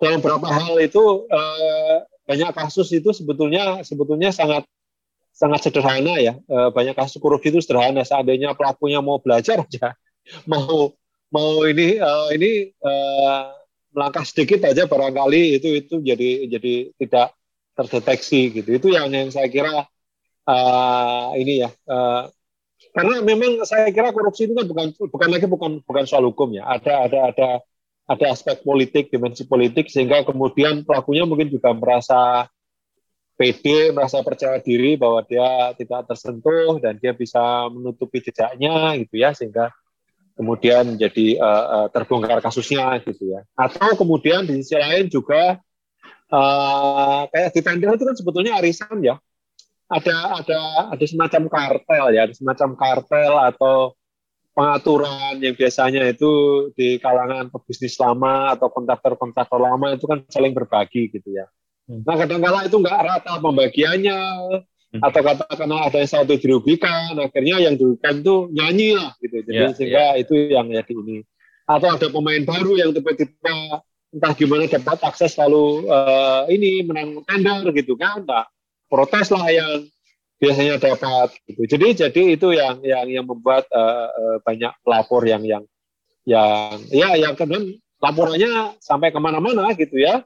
[0.00, 4.64] dalam beberapa hal itu uh, banyak kasus itu sebetulnya sebetulnya sangat
[5.32, 6.34] sangat sederhana ya.
[6.34, 8.02] E, banyak kasus korupsi itu sederhana.
[8.02, 9.94] Seandainya pelakunya mau belajar aja,
[10.50, 10.92] mau
[11.32, 13.54] mau ini uh, ini uh,
[13.94, 17.37] melangkah sedikit aja barangkali itu itu jadi jadi tidak
[17.78, 18.74] terdeteksi gitu.
[18.74, 19.86] Itu yang yang saya kira
[20.50, 21.70] uh, ini ya.
[21.86, 22.26] Uh,
[22.90, 26.66] karena memang saya kira korupsi itu kan bukan bukan lagi bukan bukan soal hukum ya.
[26.66, 27.48] Ada ada ada
[28.08, 32.48] ada aspek politik, dimensi politik, sehingga kemudian pelakunya mungkin juga merasa
[33.38, 39.36] pede, merasa percaya diri bahwa dia tidak tersentuh dan dia bisa menutupi jejaknya gitu ya,
[39.36, 39.70] sehingga
[40.34, 41.06] kemudian uh,
[41.38, 43.44] uh, terbongkar kasusnya gitu ya.
[43.54, 45.60] Atau kemudian di sisi lain juga
[46.32, 49.16] uh, kayak di tender itu kan sebetulnya arisan ya.
[49.88, 50.60] Ada ada
[50.92, 53.96] ada semacam kartel ya, ada semacam kartel atau
[54.58, 56.30] pengaturan yang biasanya itu
[56.74, 61.46] di kalangan pebisnis lama atau kontraktor-kontraktor lama itu kan saling berbagi gitu ya.
[61.86, 62.02] Hmm.
[62.02, 64.20] Nah kadang-kala itu nggak rata pembagiannya
[64.98, 65.00] hmm.
[65.00, 69.36] atau katakanlah ada yang satu dirugikan, akhirnya yang dirugikan itu nyanyi lah gitu.
[69.46, 70.22] Jadi yeah, sehingga yeah.
[70.26, 71.18] itu yang jadi ini.
[71.64, 77.68] Atau ada pemain baru yang tiba-tiba entah gimana dapat akses lalu uh, ini menang tender
[77.76, 78.48] gitu kan, nah,
[78.88, 79.84] protes lah yang
[80.38, 81.62] biasanya dapat gitu.
[81.66, 85.64] Jadi jadi itu yang yang yang membuat uh, banyak pelapor yang yang
[86.24, 90.22] yang ya yang kadang laporannya sampai ke mana-mana gitu ya.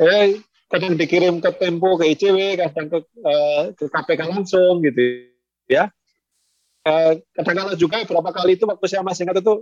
[0.00, 0.40] Eh
[0.72, 5.28] kadang dikirim ke Tempo ke ICW, kadang ke uh, ke KPK langsung gitu
[5.68, 5.92] ya.
[6.80, 9.60] Uh, kadang-kadang juga beberapa kali itu waktu saya masih ingat itu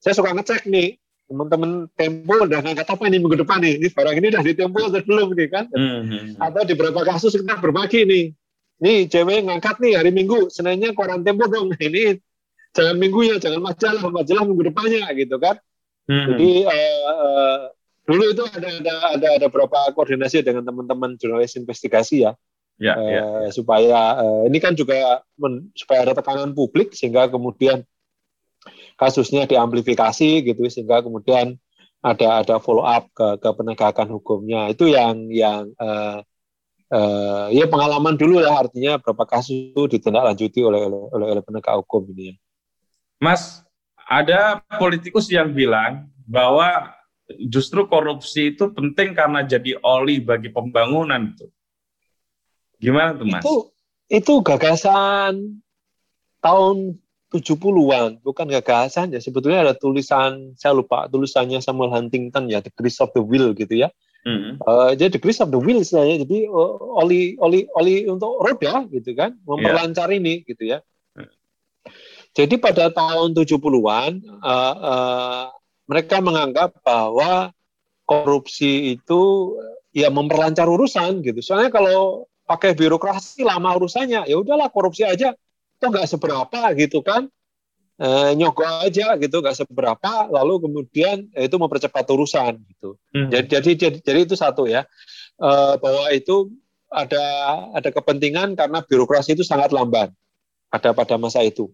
[0.00, 0.96] saya suka ngecek nih
[1.34, 4.78] teman-teman Tempo udah ngangkat apa ini minggu depan nih ini barang ini udah di Tempo
[4.86, 6.24] atau belum nih kan mm -hmm.
[6.38, 8.24] atau di beberapa kasus kita berbagi nih
[8.82, 11.72] nih cewek ngangkat nih hari Minggu, Seninnya koran Tempo dong.
[11.78, 12.18] Ini
[12.74, 15.56] jangan minggunya, jangan majalah, majalah minggu depannya gitu kan.
[16.04, 16.34] Hmm.
[16.34, 17.58] Jadi uh, uh,
[18.04, 22.36] dulu itu ada ada ada ada beberapa koordinasi dengan teman-teman jurnalis investigasi ya.
[22.74, 23.50] Ya, uh, ya, ya.
[23.54, 27.86] supaya uh, ini kan juga men, supaya ada tekanan publik sehingga kemudian
[28.94, 31.58] kasusnya diamplifikasi gitu sehingga kemudian
[32.04, 36.20] ada ada follow up ke, ke penegakan hukumnya itu yang yang uh,
[36.92, 42.04] uh, ya pengalaman dulu lah artinya berapa kasus itu ditindaklanjuti oleh oleh oleh penegak hukum
[42.12, 42.34] ini ya.
[43.22, 43.64] Mas,
[44.04, 46.92] ada politikus yang bilang bahwa
[47.48, 51.48] justru korupsi itu penting karena jadi oli bagi pembangunan itu.
[52.76, 53.40] Gimana tuh Mas?
[53.40, 53.56] Itu
[54.12, 55.64] itu gagasan
[56.44, 57.00] tahun
[57.34, 59.18] 70-an, bukan gagasan ya.
[59.18, 63.74] Sebetulnya ada tulisan, saya lupa tulisannya Samuel Huntington ya, The Grease of the Will gitu
[63.74, 63.90] ya
[64.24, 64.56] Hmm.
[64.64, 66.00] Uh, jadi the grease of the wheels ya.
[66.00, 70.18] Jadi uh, oli oli oli untuk roda gitu kan, memperlancar yeah.
[70.18, 70.78] ini gitu ya.
[72.34, 75.46] Jadi pada tahun 70-an uh, uh,
[75.86, 77.54] mereka menganggap bahwa
[78.08, 79.54] korupsi itu
[79.94, 81.38] ya memperlancar urusan gitu.
[81.44, 85.36] Soalnya kalau pakai birokrasi lama urusannya, ya udahlah korupsi aja,
[85.84, 87.28] itu nggak seberapa gitu kan.
[87.94, 93.30] E, nyogok aja gitu nggak seberapa lalu kemudian ya itu mempercepat urusan gitu hmm.
[93.30, 94.82] jadi, jadi jadi jadi itu satu ya
[95.38, 96.50] e, bahwa itu
[96.90, 97.22] ada
[97.70, 100.10] ada kepentingan karena birokrasi itu sangat lamban
[100.74, 101.70] pada pada masa itu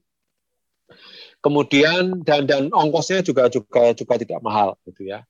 [1.40, 5.24] kemudian dan dan ongkosnya juga juga juga tidak mahal gitu ya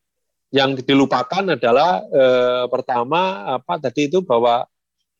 [0.51, 2.25] yang dilupakan adalah e,
[2.67, 4.67] pertama apa tadi itu bahwa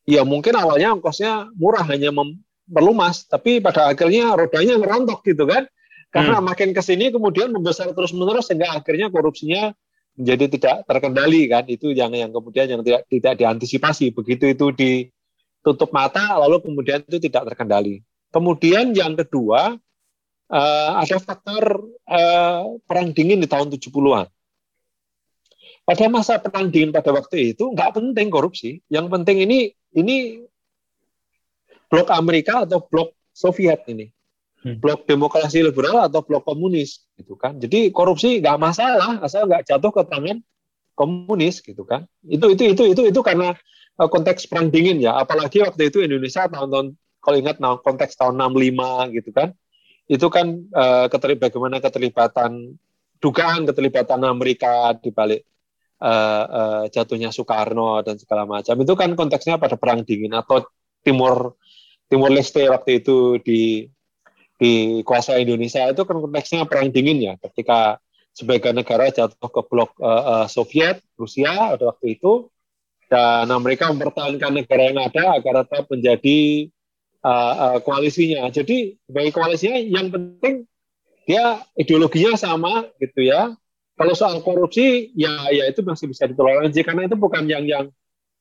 [0.03, 5.67] ya mungkin awalnya ongkosnya murah hanya mem, melumas tapi pada akhirnya rodanya ngerontok gitu kan
[6.11, 6.45] karena hmm.
[6.47, 9.75] makin ke sini kemudian membesar terus menerus sehingga akhirnya korupsinya
[10.15, 15.91] menjadi tidak terkendali kan itu yang yang kemudian yang tidak tidak diantisipasi begitu itu ditutup
[15.91, 19.75] mata lalu kemudian itu tidak terkendali kemudian yang kedua
[20.51, 24.27] uh, ada faktor uh, perang dingin di tahun 70-an.
[25.81, 28.83] Pada masa perang dingin pada waktu itu nggak penting korupsi.
[28.91, 29.59] Yang penting ini
[29.97, 30.45] ini
[31.91, 34.07] blok Amerika atau blok Soviet ini.
[34.61, 34.79] Hmm.
[34.79, 37.59] Blok demokrasi liberal atau blok komunis gitu kan.
[37.59, 40.39] Jadi korupsi nggak masalah asal nggak jatuh ke tangan
[40.95, 42.07] komunis gitu kan.
[42.23, 43.51] Itu itu itu itu itu karena
[43.99, 45.19] uh, konteks perang dingin ya.
[45.19, 49.53] Apalagi waktu itu Indonesia tahun-tahun kalau ingat nah, konteks tahun 65 gitu kan
[50.11, 52.51] itu kan uh, keterlibatan bagaimana keterlibatan
[53.21, 55.45] dugaan keterlibatan Amerika di balik
[56.01, 60.65] uh, uh, jatuhnya Soekarno dan segala macam itu kan konteksnya pada perang dingin atau
[61.01, 61.57] Timur
[62.11, 63.87] Timur Leste waktu itu di
[64.61, 67.97] di kuasa Indonesia itu kan konteksnya perang dingin ya ketika
[68.31, 72.47] sebagai negara jatuh ke blok uh, uh, Soviet Rusia pada waktu itu
[73.11, 76.71] dan Amerika mempertahankan negara yang ada agar tetap menjadi
[77.27, 78.47] uh, uh, koalisinya.
[78.47, 80.63] Jadi bagi koalisinya yang penting
[81.27, 83.51] dia ideologinya sama gitu ya.
[83.99, 87.85] Kalau soal korupsi ya ya itu masih bisa ditoleransi karena itu bukan yang yang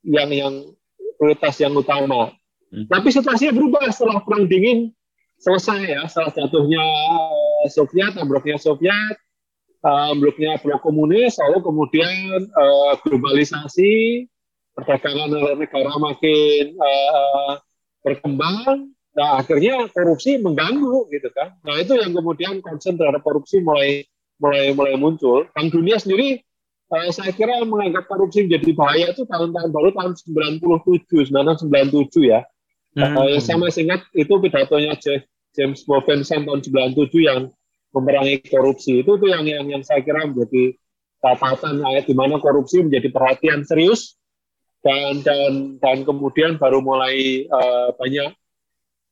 [0.07, 0.55] yang yang
[1.19, 2.33] prioritas yang utama.
[2.71, 2.87] Hmm.
[2.87, 4.95] Tapi situasinya berubah setelah perang dingin.
[5.41, 6.85] Selesai ya, setelah jatuhnya
[7.65, 9.17] eh, Soviet, bloknya Soviet,
[9.81, 14.29] uh, bloknya blok komunis, lalu kemudian uh, globalisasi,
[14.77, 17.57] perdagangan negara makin uh,
[18.05, 21.59] berkembang nah akhirnya korupsi mengganggu gitu kan.
[21.67, 24.07] Nah itu yang kemudian concern terhadap korupsi mulai
[24.39, 25.51] mulai mulai muncul.
[25.51, 26.39] Bank Dunia sendiri
[26.95, 32.47] eh, saya kira menganggap korupsi menjadi bahaya itu tahun-tahun baru tahun 97 1997 ya
[32.97, 33.17] hmm.
[33.37, 34.97] eh, saya masih ingat itu pidatonya
[35.55, 36.61] James Wolfenson tahun
[36.95, 37.51] 97 yang
[37.91, 40.79] memerangi korupsi itu tuh yang yang yang saya kira menjadi
[41.21, 44.15] catatan ayat di mana korupsi menjadi perhatian serius
[44.81, 48.33] dan dan dan kemudian baru mulai uh, banyak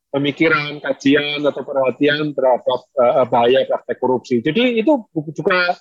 [0.09, 4.41] pemikiran, kajian atau perhatian terhadap uh, bahaya praktek korupsi.
[4.41, 5.05] Jadi itu
[5.37, 5.77] juga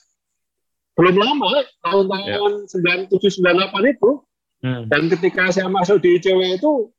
[0.99, 3.07] belum lama tahun-tahun ya.
[3.07, 4.11] 97 98 itu.
[4.57, 4.89] Hmm.
[4.89, 6.89] Dan ketika saya masuk di ICW itu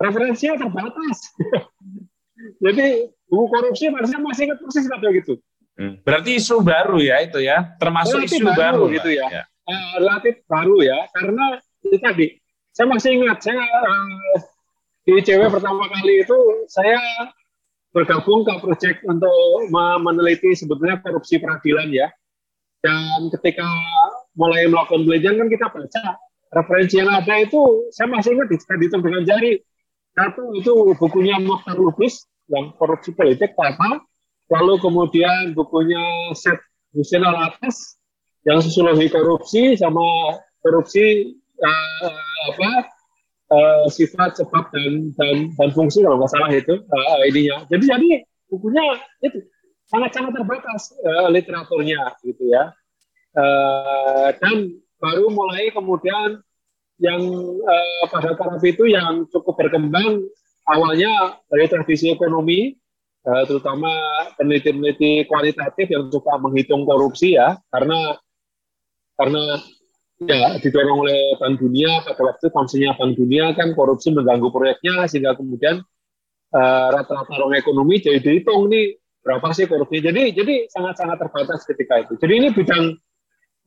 [0.00, 1.18] referensinya terbatas.
[2.64, 5.34] Jadi buku korupsi harusnya masih ingat persis kayak gitu.
[5.74, 5.98] Hmm.
[6.06, 9.26] Berarti isu baru ya itu ya, termasuk isu baru, baru gitu ya.
[9.42, 12.26] ya uh, relatif baru ya karena itu tadi
[12.74, 14.38] saya masih ingat saya uh,
[15.04, 16.98] di ICW pertama kali itu saya
[17.92, 19.70] bergabung ke proyek untuk
[20.02, 22.08] meneliti sebetulnya korupsi peradilan ya
[22.82, 23.68] dan ketika
[24.34, 26.04] mulai melakukan penelitian kan kita baca
[26.50, 27.62] referensi yang ada itu
[27.94, 29.62] saya masih ingat dihitung dengan jari
[30.14, 34.02] satu itu bukunya Mokhtar Lubis yang korupsi politik apa
[34.52, 36.62] lalu kemudian bukunya Seth
[36.94, 37.98] Hussein Alatas
[38.44, 40.04] yang sosiologi korupsi sama
[40.60, 42.12] korupsi uh,
[42.52, 42.70] apa
[43.50, 47.64] uh, sifat sebab dan dan dan fungsi kalau nggak salah itu uh, ininya.
[47.72, 48.08] Jadi jadi
[48.52, 48.84] bukunya
[49.24, 49.42] itu
[49.88, 52.72] sangat sangat terbatas uh, literaturnya gitu ya.
[53.34, 56.38] Uh, dan baru mulai kemudian
[57.02, 57.22] yang
[57.62, 60.22] uh, pada taraf itu yang cukup berkembang
[60.70, 62.76] awalnya dari tradisi ekonomi
[63.24, 63.88] terutama
[64.36, 68.20] peneliti-peneliti kualitatif yang suka menghitung korupsi ya karena
[69.16, 69.64] karena
[70.22, 75.34] ya didorong oleh Bank Dunia pada waktu konsumsinya Bank Dunia kan korupsi mengganggu proyeknya sehingga
[75.34, 75.82] kemudian
[76.54, 80.04] uh, rata-rata orang ekonomi jadi dihitung nih berapa sih korupsi.
[80.04, 82.14] Jadi jadi sangat-sangat terbatas ketika itu.
[82.20, 82.84] Jadi ini bidang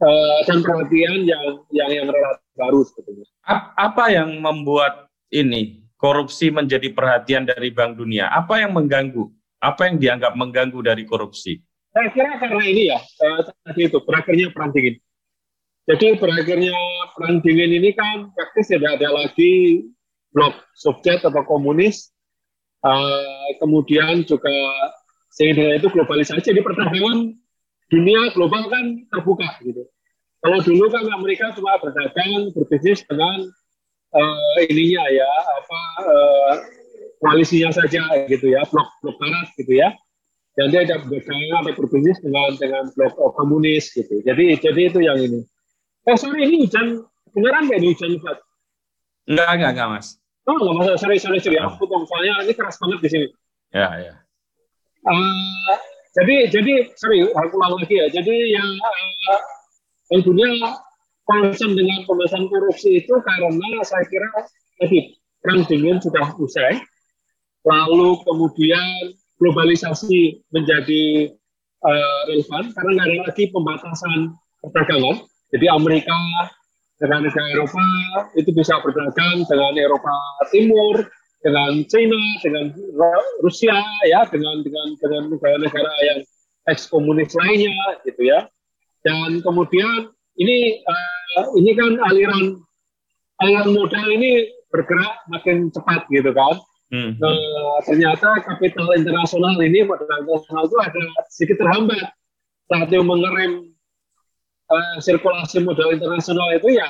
[0.04, 3.30] uh, dan perhatian yang yang yang relatif baru sebetulnya
[3.78, 9.30] apa yang membuat ini korupsi menjadi perhatian dari Bank Dunia apa yang mengganggu
[9.62, 11.62] apa yang dianggap mengganggu dari korupsi
[11.94, 14.98] saya kira karena ini ya uh, tadi itu berakhirnya perang dingin
[15.88, 16.76] jadi berakhirnya
[17.16, 19.88] perang dingin ini kan praktis tidak ada lagi
[20.36, 22.12] blok Soviet atau komunis.
[22.86, 24.54] Uh, kemudian juga
[25.32, 26.44] sehingga itu globalisasi.
[26.44, 27.34] Jadi perdagangan
[27.88, 29.88] dunia global kan terbuka gitu.
[30.38, 33.50] Kalau dulu kan Amerika cuma berdagang berbisnis dengan
[34.14, 36.54] uh, ininya ya apa uh,
[37.18, 39.90] koalisinya saja gitu ya blok blok barat gitu ya.
[40.58, 44.22] Dan dia ada berdagang atau berbisnis dengan dengan blok oh, komunis gitu.
[44.26, 45.42] Jadi jadi itu yang ini.
[46.06, 47.06] Eh sorry ini hujan.
[47.34, 48.38] Beneran nggak ini hujan Pak?
[49.28, 50.08] enggak enggak enggak mas.
[50.48, 51.00] Oh enggak masalah.
[51.02, 51.58] Sorry sorry sorry.
[51.60, 53.28] Aku potong soalnya ini keras banget di sini.
[53.74, 54.14] Ya ya.
[55.06, 55.76] Uh,
[56.18, 58.08] jadi jadi sorry aku ulang lagi ya.
[58.10, 58.70] Jadi yang
[59.30, 59.42] uh,
[60.14, 60.52] yang dunia
[61.28, 64.30] concern dengan pemberantasan korupsi itu karena saya kira
[64.80, 66.80] tadi perang dingin sudah usai,
[67.68, 71.36] lalu kemudian globalisasi menjadi
[71.84, 75.28] uh, relevan karena nggak ada lagi pembatasan perdagangan.
[75.56, 76.18] Jadi Amerika
[76.98, 77.86] dengan negara Eropa
[78.36, 80.16] itu bisa berdagang dengan Eropa
[80.50, 81.06] Timur,
[81.46, 82.74] dengan China, dengan
[83.46, 83.78] Rusia,
[84.10, 86.20] ya, dengan dengan dengan negara-negara yang
[86.68, 88.50] ex komunis lainnya, gitu ya.
[89.08, 92.60] Dan kemudian ini uh, ini kan aliran
[93.40, 96.60] aliran modal ini bergerak makin cepat gitu kan.
[96.88, 97.20] Hmm.
[97.20, 102.12] Nah, ternyata kapital internasional ini modal internasional itu ada sedikit terhambat
[102.68, 103.72] saat yang mengerem
[104.72, 106.88] uh, sirkulasi modal internasional itu ya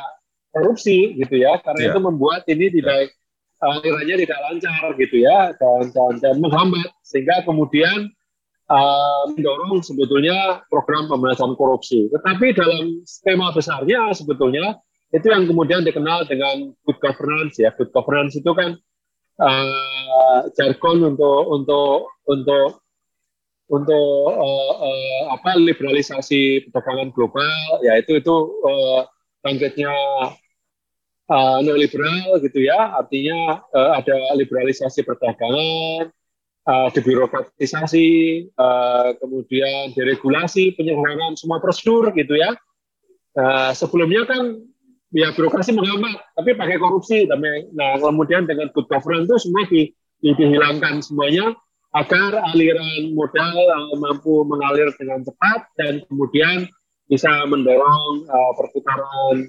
[0.54, 1.92] korupsi gitu ya karena yeah.
[1.94, 3.74] itu membuat ini tidak yeah.
[3.78, 8.14] alirannya tidak lancar gitu ya dan, dan, dan menghambat sehingga kemudian
[8.68, 12.08] uh, mendorong sebetulnya program pemberantasan korupsi.
[12.12, 14.80] Tetapi dalam skema besarnya sebetulnya
[15.16, 17.72] itu yang kemudian dikenal dengan good governance ya.
[17.76, 18.76] Good governance itu kan
[19.40, 22.84] uh, jargon untuk untuk untuk
[23.68, 29.04] untuk uh, uh, apa liberalisasi perdagangan global ya itu itu uh,
[29.44, 29.92] targetnya
[31.28, 36.16] uh, neoliberal gitu ya artinya uh, ada liberalisasi perdagangan
[36.68, 38.08] uh, debirokratisasi,
[38.60, 42.54] uh, kemudian deregulasi, penyederhanaan semua prosedur gitu ya.
[43.38, 44.60] Uh, sebelumnya kan
[45.16, 47.26] ya birokrasi menghambat, tapi pakai korupsi.
[47.26, 49.82] Tapi, nah kemudian dengan good governance itu semua di,
[50.20, 51.56] di, dihilangkan semuanya
[51.96, 56.68] agar aliran modal uh, mampu mengalir dengan cepat dan kemudian
[57.08, 59.48] bisa mendorong uh, perputaran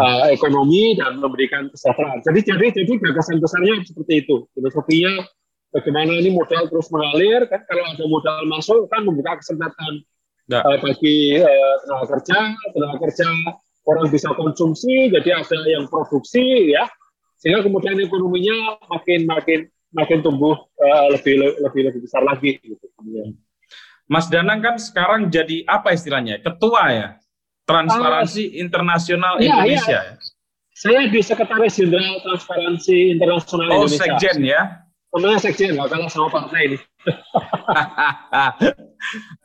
[0.00, 2.24] uh, ekonomi dan memberikan kesejahteraan.
[2.24, 4.48] Jadi jadi jadi gagasan besarnya seperti itu.
[4.56, 5.28] Filosofinya
[5.74, 10.02] bagaimana ini modal terus mengalir kan kalau ada modal masuk kan membuka kesempatan
[10.48, 10.64] ya.
[10.64, 12.38] uh, bagi uh, tenaga kerja
[12.72, 13.26] tenaga kerja
[13.88, 16.88] orang bisa konsumsi jadi ada yang produksi ya
[17.38, 19.60] sehingga kemudian ekonominya makin makin
[19.92, 22.86] makin tumbuh uh, lebih lebih lebih besar lagi gitu.
[24.08, 27.08] Mas Danang kan sekarang jadi apa istilahnya ketua ya
[27.68, 30.00] Transparansi uh, Internasional iya, Indonesia.
[30.16, 30.16] Iya.
[30.72, 34.08] Saya di Sekretaris Jenderal Transparansi Internasional oh, Indonesia.
[34.08, 34.87] Oh, Sekjen ya?
[35.08, 36.78] Sebenarnya sekjen nggak kalah sama partai ini.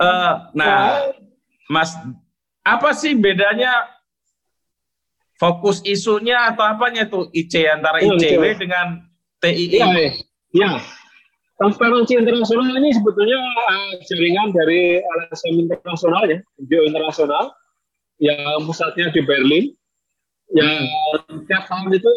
[0.03, 1.07] uh, nah,
[1.71, 1.95] Mas,
[2.67, 3.87] apa sih bedanya
[5.39, 8.87] fokus isunya atau apanya tuh IC antara ICW ya, dengan
[9.39, 9.79] TII?
[9.79, 10.11] Iya, ya.
[10.51, 10.71] ya.
[11.55, 17.55] Transparansi internasional ini sebetulnya uh, jaringan dari LSM internasional ya, NGO internasional
[18.19, 19.71] yang pusatnya di Berlin.
[20.51, 21.47] Yang hmm.
[21.47, 22.11] tiap tahun itu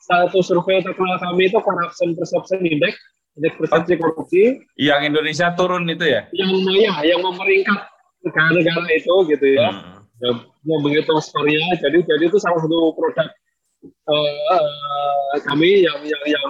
[0.00, 2.96] satu survei terkenal kami itu Corruption Perception Index,
[3.36, 4.42] indeks persepsi korupsi.
[4.80, 6.26] Yang Indonesia turun itu ya?
[6.32, 7.80] Yang ya, yang memeringkat
[8.24, 9.68] negara-negara itu gitu ya.
[9.70, 10.00] Hmm.
[10.20, 10.36] Yang,
[10.68, 11.64] yang menghitung skornya.
[11.80, 13.28] Jadi jadi itu salah satu produk
[14.08, 16.48] uh, uh, kami yang yang yang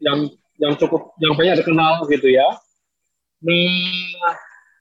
[0.00, 0.18] yang
[0.60, 2.48] yang cukup yang banyak dikenal gitu ya.
[3.44, 4.36] Nah,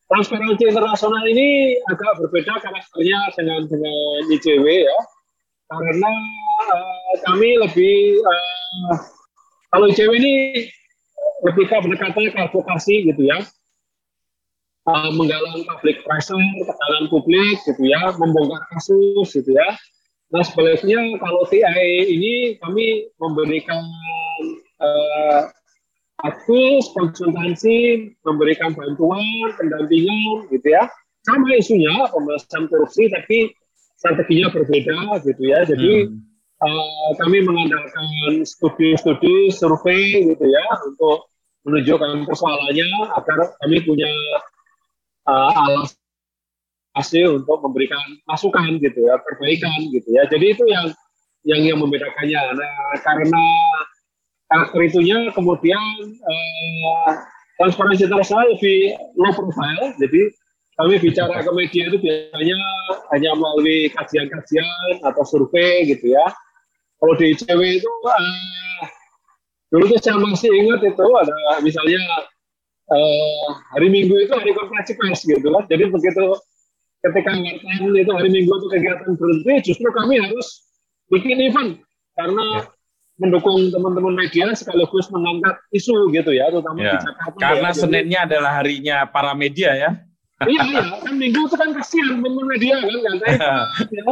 [0.08, 4.99] transparansi internasional ini agak berbeda karakternya dengan dengan ICW ya
[5.65, 6.12] karena
[6.71, 8.97] uh, kami lebih uh,
[9.71, 10.34] kalau ICW ini
[11.45, 13.43] lebih pendekatannya ke advokasi gitu ya
[14.89, 19.75] uh, menggalang public pressure tekanan publik gitu ya membongkar kasus gitu ya
[20.34, 23.86] nah sebaliknya kalau TI ini kami memberikan
[24.82, 25.41] uh,
[26.26, 29.22] akses konsultasi memberikan bantuan
[29.55, 30.89] pendampingan gitu ya
[31.26, 33.53] sama isunya pembahasan korupsi tapi
[33.97, 35.66] strateginya berbeda gitu ya.
[35.66, 36.20] Jadi hmm.
[36.62, 41.28] Uh, kami mengandalkan studi-studi survei gitu ya untuk
[41.66, 42.88] menunjukkan persoalannya
[43.18, 44.12] agar kami punya
[45.26, 45.97] uh, alas
[46.95, 47.99] hasil untuk memberikan
[48.30, 50.24] masukan gitu ya, perbaikan gitu ya.
[50.32, 50.88] Jadi itu yang
[51.45, 52.41] yang yang membedakannya.
[52.56, 53.43] Nah, karena
[54.47, 55.84] karakter itunya kemudian
[56.24, 57.12] uh,
[57.60, 60.32] transparansi internasional lebih low profile, jadi
[60.76, 62.60] kami bicara ke media itu biasanya
[63.16, 66.26] hanya melalui kajian-kajian atau survei gitu ya.
[66.96, 68.86] Kalau di ICW itu uh,
[69.70, 72.02] dulu tuh saya masih ingat itu ada misalnya
[72.89, 75.64] uh, hari Minggu itu hari konferensi pers gitu kan.
[75.68, 76.24] Jadi begitu
[77.04, 80.66] ketika wartawan itu hari Minggu itu kegiatan berhenti, justru kami harus
[81.12, 81.78] bikin event
[82.16, 82.72] karena ya.
[83.22, 86.98] mendukung teman-teman media sekaligus mengangkat isu gitu ya, terutama ya.
[86.98, 87.38] di Jakarta.
[87.38, 87.78] Karena ya.
[87.78, 89.91] Seninnya adalah harinya para media ya
[90.43, 94.04] iya iya kan minggu itu kan kasihan teman media kan kan ya,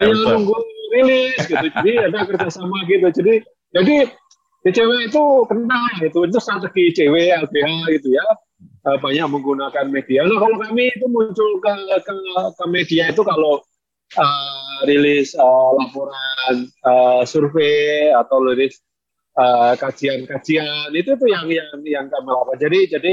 [0.00, 0.56] ya nunggu
[0.92, 1.66] rilis gitu.
[1.72, 3.08] Jadi ada kerjasama gitu.
[3.08, 3.34] Jadi
[3.72, 3.96] jadi
[4.62, 6.28] ICW itu kenal gitu.
[6.28, 7.16] Itu strategi ICW
[7.48, 8.26] LBH gitu ya.
[8.82, 10.26] Eh, banyak menggunakan media.
[10.26, 11.72] Nah kalau kami itu muncul ke
[12.02, 12.14] ke,
[12.58, 13.62] ke media itu kalau
[14.18, 18.82] uh, rilis uh, laporan uh, survei atau rilis
[19.78, 22.58] kajian-kajian uh, itu tuh yang yang yang kami lakukan.
[22.58, 23.12] Jadi jadi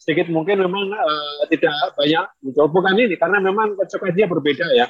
[0.00, 2.68] sedikit mungkin memang uh, tidak banyak mencoba.
[2.72, 4.88] Bukan ini karena memang konsekuensinya berbeda ya.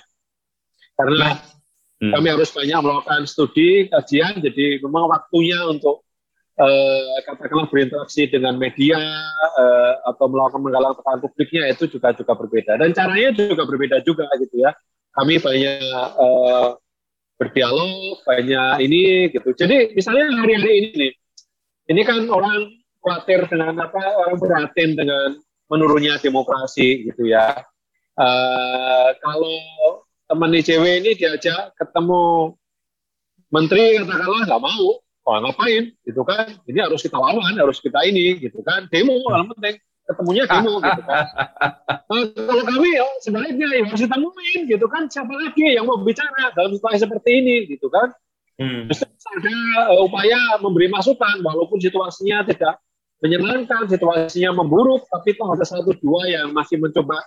[0.95, 1.35] Karena
[2.03, 2.13] hmm.
[2.13, 6.03] kami harus banyak melakukan studi kajian jadi memang waktunya untuk
[6.59, 8.99] uh, katakanlah berinteraksi dengan media
[9.57, 14.27] uh, atau melakukan menggalang tekanan publiknya itu juga juga berbeda dan caranya juga berbeda juga
[14.43, 14.75] gitu ya
[15.15, 15.79] kami banyak
[16.19, 16.75] uh,
[17.39, 21.13] berdialog banyak ini gitu jadi misalnya hari-hari ini nih
[21.91, 25.35] ini kan orang khawatir dengan apa orang prihatin dengan
[25.67, 27.65] menurunnya demokrasi gitu ya.
[28.13, 29.57] Uh, kalau
[30.33, 32.57] teman ICW ini diajak ketemu
[33.53, 36.57] menteri katakanlah nggak mau, oh, ngapain gitu kan?
[36.65, 38.89] Jadi harus kita lawan, harus kita ini gitu kan?
[38.89, 39.77] Demo yang penting
[40.09, 41.25] ketemunya demo gitu kan.
[42.09, 46.49] Nah, kalau kami ya, sebaliknya ya harus ditemuin gitu kan siapa lagi yang mau bicara
[46.57, 48.09] dalam situasi seperti ini gitu kan.
[48.57, 48.89] Hmm.
[48.89, 49.57] Ada
[49.93, 52.81] uh, upaya memberi masukan walaupun situasinya tidak
[53.21, 57.21] menyenangkan, situasinya memburuk, tapi itu ada satu dua yang masih mencoba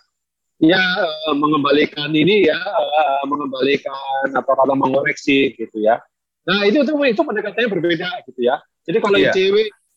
[0.64, 6.00] ya uh, mengembalikan ini ya, uh, mengembalikan atau kata mengoreksi gitu ya.
[6.46, 8.62] Nah itu itu itu pendekatannya berbeda gitu ya.
[8.86, 9.34] Jadi kalau yeah.
[9.34, 9.56] ICW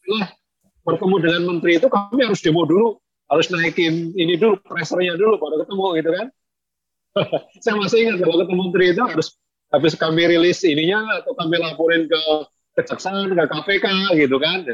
[0.09, 0.29] lah
[0.83, 2.97] bertemu dengan menteri itu kami harus demo dulu,
[3.29, 6.27] harus naikin ini dulu, pressernya dulu baru ketemu gitu kan.
[7.63, 9.29] Saya masih ingat kalau ketemu menteri itu harus
[9.69, 12.21] habis kami rilis ininya atau kami laporin ke
[12.81, 13.87] kejaksaan, ke KPK
[14.17, 14.65] gitu kan.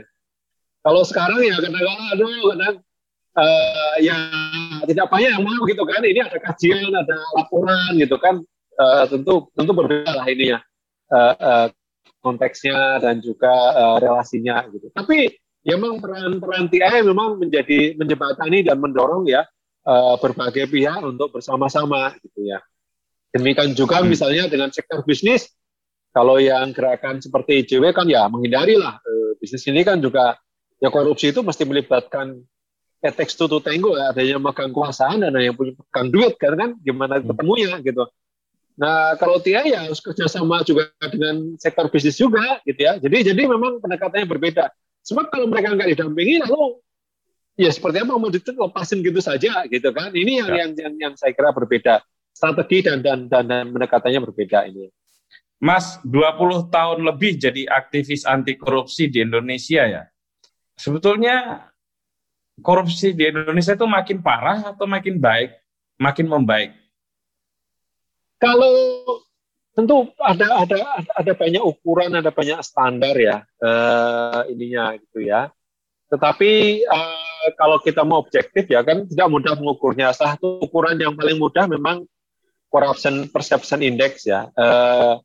[0.84, 2.74] Kalau sekarang ya kadang-kadang aduh kadang
[3.34, 4.16] uh, ya
[4.82, 6.00] tidak banyak yang mau gitu kan.
[6.02, 8.42] Ini ada kajian, ada laporan gitu kan.
[8.74, 10.58] Uh, tentu tentu berbeda lah ini ya
[11.14, 11.66] uh, uh,
[12.18, 14.90] konteksnya dan juga uh, relasinya gitu.
[14.90, 15.30] Tapi
[15.62, 19.46] ya memang peran-peran TI memang menjadi menjembatani dan mendorong ya
[19.86, 22.58] uh, berbagai pihak untuk bersama-sama gitu ya.
[23.34, 24.08] Demikian juga hmm.
[24.08, 25.50] misalnya dengan sektor bisnis,
[26.14, 30.38] kalau yang gerakan seperti IJW kan ya menghindari lah uh, bisnis ini kan juga
[30.78, 32.40] ya korupsi itu mesti melibatkan
[33.04, 36.70] eteks tutu tenggo ya, adanya makan kuasaan dan ada yang punya pegang duit kan kan
[36.80, 37.28] gimana hmm.
[37.28, 38.04] ketemunya gitu.
[38.80, 42.96] Nah kalau TIA ya harus kerjasama juga dengan sektor bisnis juga gitu ya.
[42.96, 44.72] Jadi jadi memang pendekatannya berbeda.
[45.04, 46.80] Sebab kalau mereka nggak didampingi lalu
[47.60, 50.10] ya seperti apa mau lepasin gitu saja gitu kan.
[50.10, 50.56] Ini yang ya.
[50.64, 52.00] yang, yang yang saya kira berbeda
[52.32, 54.88] strategi dan dan dan, dan pendekatannya berbeda ini.
[55.62, 60.02] Mas 20 tahun lebih jadi aktivis anti korupsi di Indonesia ya
[60.74, 61.68] sebetulnya
[62.62, 65.54] korupsi di Indonesia itu makin parah atau makin baik,
[65.98, 66.70] makin membaik?
[68.38, 68.74] Kalau
[69.74, 70.78] tentu ada ada
[71.18, 75.50] ada banyak ukuran, ada banyak standar ya uh, ininya gitu ya.
[76.12, 80.14] Tetapi uh, kalau kita mau objektif ya kan tidak mudah mengukurnya.
[80.14, 82.06] Salah satu ukuran yang paling mudah memang
[82.70, 84.46] corruption perception index ya.
[84.54, 85.18] Uh,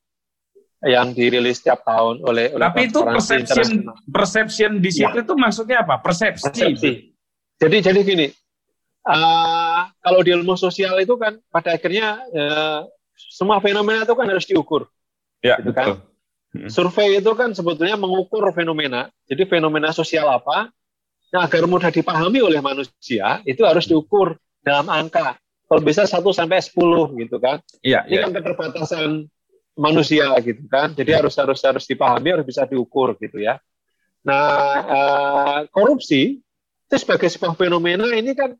[0.79, 5.27] yang dirilis setiap tahun oleh, oleh Tapi itu perception perception di situ ya.
[5.27, 5.99] itu maksudnya apa?
[5.99, 6.47] Persepsi.
[6.47, 6.91] Persepsi.
[7.59, 8.27] Jadi jadi gini,
[9.03, 12.81] uh, kalau di ilmu sosial itu kan pada akhirnya uh,
[13.15, 14.87] semua fenomena itu kan harus diukur.
[15.43, 15.99] Ya, gitu kan?
[16.55, 16.71] Hmm.
[16.71, 19.11] Survei itu kan sebetulnya mengukur fenomena.
[19.27, 20.71] Jadi fenomena sosial apa
[21.29, 25.37] yang agar mudah dipahami oleh manusia itu harus diukur dalam angka.
[25.69, 27.61] Kalau bisa 1 sampai 10 gitu kan.
[27.85, 28.21] Iya, Ini ya.
[28.25, 29.29] kan keterbatasan
[29.77, 30.97] manusia gitu kan.
[30.97, 33.61] Jadi harus harus harus dipahami, harus bisa diukur gitu ya.
[34.25, 36.41] Nah, uh, korupsi
[36.89, 38.57] itu sebagai sebuah fenomena ini kan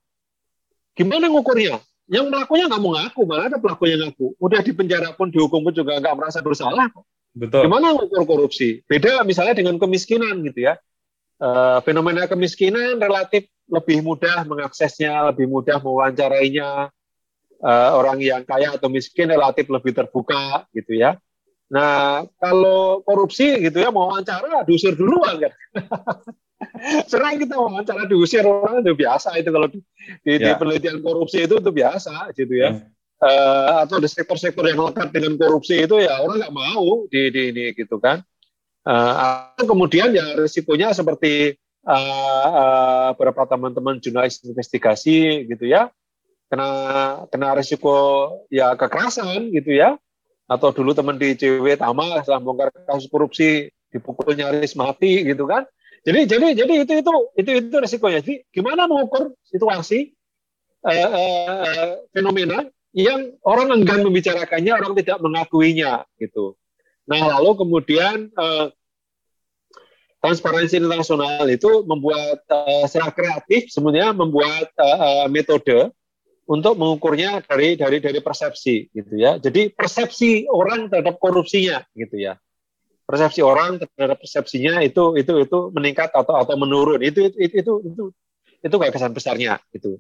[0.94, 1.82] gimana ngukurnya?
[2.10, 4.38] Yang pelakunya nggak mau ngaku, malah ada pelakunya ngaku.
[4.38, 6.94] Udah di penjara pun dihukum pun juga nggak merasa bersalah.
[7.34, 7.66] Betul.
[7.66, 8.86] Gimana ngukur korupsi?
[8.86, 10.78] Beda misalnya dengan kemiskinan gitu ya.
[11.42, 16.90] Uh, fenomena kemiskinan relatif lebih mudah mengaksesnya, lebih mudah mewawancarainya,
[17.66, 21.18] uh, orang yang kaya atau miskin relatif lebih terbuka gitu ya.
[21.70, 25.54] Nah, kalau korupsi gitu ya mau wawancara diusir duluan kan.
[27.12, 29.80] Sering kita wawancara diusir orang itu biasa itu kalau di,
[30.24, 30.52] di, ya.
[30.52, 32.72] di penelitian korupsi itu itu biasa gitu ya.
[32.76, 32.88] ya.
[33.20, 37.42] Uh, atau di sektor-sektor yang lekat dengan korupsi itu ya orang nggak mau di, di
[37.52, 38.24] ini gitu kan.
[38.88, 45.92] Uh, atau kemudian ya risikonya seperti uh, uh, beberapa teman-teman jurnalis investigasi gitu ya
[46.50, 46.70] kena
[47.30, 47.96] kena risiko
[48.50, 49.96] ya kekerasan gitu ya
[50.50, 55.70] atau dulu teman di CW Tama setelah bongkar kasus korupsi dipukul nyaris mati gitu kan
[56.04, 58.20] jadi jadi jadi itu itu itu itu resikonya.
[58.24, 60.16] Jadi gimana mengukur situasi
[60.88, 66.56] uh, uh, fenomena yang orang enggan membicarakannya, orang tidak mengakuinya gitu.
[67.10, 68.72] Nah lalu kemudian uh,
[70.20, 75.96] Transparansi Internasional itu membuat uh, secara kreatif sebenarnya membuat uh, uh, metode
[76.44, 79.40] untuk mengukurnya dari dari dari persepsi gitu ya.
[79.40, 82.36] Jadi persepsi orang terhadap korupsinya gitu ya
[83.10, 87.02] persepsi orang terhadap persepsinya itu itu itu meningkat atau atau menurun.
[87.02, 88.04] Itu itu itu itu itu,
[88.62, 89.98] itu gagasan besarnya itu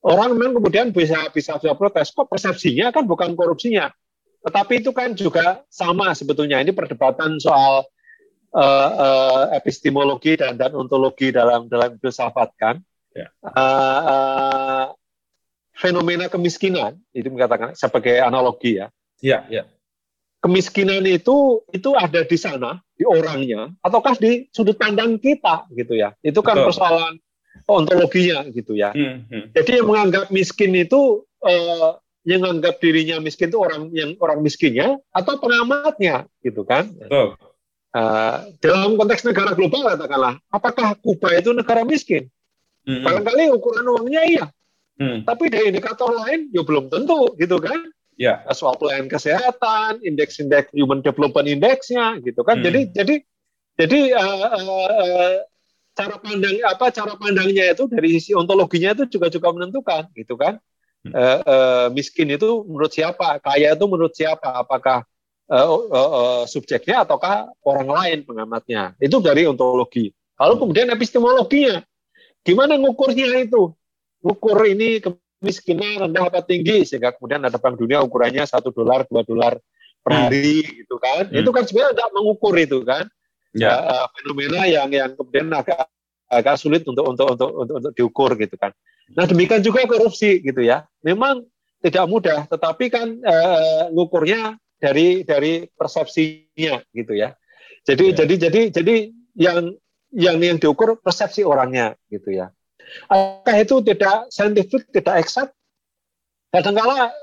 [0.00, 3.92] orang memang kemudian bisa bisa bisa protes kok persepsinya kan bukan korupsinya?
[4.40, 6.64] Tetapi itu kan juga sama sebetulnya.
[6.64, 7.84] Ini perdebatan soal
[8.56, 12.76] uh, uh, epistemologi dan dan ontologi dalam dalam filsafat kan?
[13.10, 13.26] Ya.
[13.42, 14.84] uh, uh,
[15.74, 18.88] fenomena kemiskinan itu mengatakan sebagai analogi ya.
[19.20, 19.68] Ya ya
[20.40, 26.16] kemiskinan itu itu ada di sana di orangnya ataukah di sudut pandang kita gitu ya
[26.24, 26.66] itu kan Betul.
[26.72, 27.14] persoalan
[27.68, 29.44] ontologinya gitu ya hmm, hmm.
[29.52, 34.96] jadi yang menganggap miskin itu uh, yang menganggap dirinya miskin itu orang yang orang miskinnya
[35.12, 37.36] atau pengamatnya gitu kan Betul.
[37.90, 42.30] Uh, dalam konteks negara global katakanlah apakah Kuba itu negara miskin
[42.88, 43.04] hmm.
[43.04, 44.46] barangkali ukuran uangnya iya
[44.96, 45.28] hmm.
[45.28, 47.76] tapi dari indikator lain ya belum tentu gitu kan
[48.20, 48.44] ya.
[48.52, 52.60] soal pelayanan kesehatan, indeks-indeks human development indexnya gitu kan.
[52.60, 52.64] Hmm.
[52.68, 53.14] Jadi jadi
[53.80, 55.34] jadi uh, uh,
[55.96, 60.60] cara pandang apa cara pandangnya itu dari sisi ontologinya itu juga juga menentukan gitu kan.
[61.00, 61.16] Hmm.
[61.16, 65.08] Uh, uh, miskin itu menurut siapa, kaya itu menurut siapa, apakah
[65.48, 68.92] uh, uh, uh, subjeknya ataukah orang lain pengamatnya.
[69.00, 70.12] Itu dari ontologi.
[70.36, 70.60] Lalu hmm.
[70.60, 71.80] kemudian epistemologinya,
[72.44, 73.72] gimana ngukurnya itu?
[74.20, 75.00] Ngukur ini
[75.40, 79.56] miskinnya rendah apa tinggi sehingga kemudian ada bank dunia ukurannya satu dolar dua dolar
[80.00, 80.20] per hmm.
[80.28, 80.72] hari hmm.
[80.84, 81.40] gitu kan hmm.
[81.40, 83.04] itu kan sebenarnya tidak mengukur itu kan
[83.56, 83.72] ya.
[83.72, 85.88] uh, fenomena yang yang kemudian agak
[86.30, 88.70] agak sulit untuk untuk untuk untuk, untuk diukur gitu kan
[89.10, 91.42] nah demikian juga korupsi gitu ya memang
[91.80, 97.34] tidak mudah tetapi kan uh, ngukurnya dari dari persepsinya gitu ya
[97.88, 98.16] jadi ya.
[98.22, 98.94] jadi jadi jadi
[99.36, 99.58] yang
[100.14, 102.52] yang yang diukur persepsi orangnya gitu ya
[103.06, 105.48] Apakah itu tidak saintifik, tidak eksak?
[106.50, 107.14] Kadangkala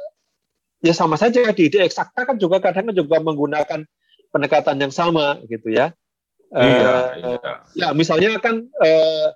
[0.81, 3.83] ya sama saja di, di eksakta kan juga kadang juga menggunakan
[4.31, 5.91] pendekatan yang sama gitu ya.
[6.47, 7.53] Iya, uh, iya.
[7.75, 9.27] Ya misalnya kan uh,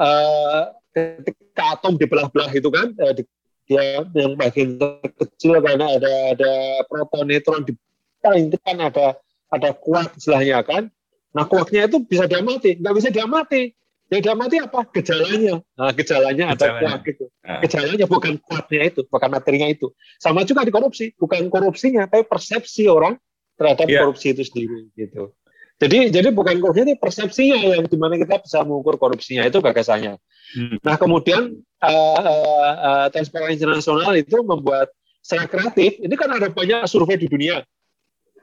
[0.00, 0.62] uh,
[0.96, 3.28] ketika atom dibelah-belah itu kan uh, di,
[3.68, 4.80] dia yang bagian
[5.20, 6.52] kecil karena ada ada
[6.88, 7.76] proton neutron di
[8.24, 9.20] paling kan ada
[9.52, 10.88] ada kuat istilahnya kan.
[11.36, 13.76] Nah kuatnya itu bisa diamati, nggak bisa diamati.
[14.06, 14.80] Yang diamati apa?
[14.94, 15.54] Gejalanya.
[15.74, 16.54] Nah, gejalanya, gejalanya.
[16.54, 17.24] ada kuat gitu.
[17.42, 17.60] Nah.
[17.66, 19.86] Gejalanya bukan kuatnya itu, bukan materinya itu.
[20.22, 23.18] Sama juga di korupsi, bukan korupsinya, tapi persepsi orang
[23.58, 24.06] terhadap yeah.
[24.06, 25.34] korupsi itu sendiri gitu.
[25.76, 30.16] Jadi jadi bukan korupsi ini persepsinya yang di mana kita bisa mengukur korupsinya itu gagasannya.
[30.56, 30.76] Hmm.
[30.80, 31.52] Nah kemudian
[31.84, 34.88] uh, uh, uh, Transparency International itu membuat
[35.20, 36.00] secara kreatif.
[36.00, 37.60] Ini kan ada banyak survei di dunia.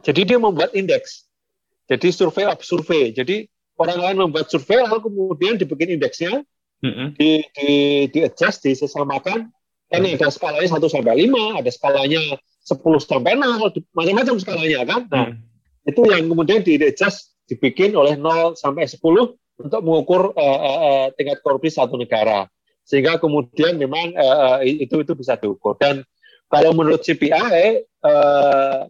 [0.03, 1.26] Jadi dia membuat indeks.
[1.89, 3.16] Jadi survei of survei.
[3.16, 6.45] Jadi orang lain membuat survei lalu kemudian dibikin indeksnya
[6.84, 7.07] mm-hmm.
[7.17, 7.71] di, di
[8.09, 9.49] di adjust disesamakan
[9.89, 10.17] kan mm-hmm.
[10.19, 12.24] ada skalanya 1 sampai 5 ada skalanya
[12.63, 15.89] 10 sampai 0 macam-macam skalanya kan nah mm-hmm.
[15.89, 18.99] itu yang kemudian di adjust dibikin oleh 0 sampai 10
[19.53, 22.49] untuk mengukur uh, uh, tingkat korupsi satu negara
[22.84, 26.03] sehingga kemudian memang uh, itu itu bisa diukur dan
[26.51, 28.86] kalau menurut CPI uh,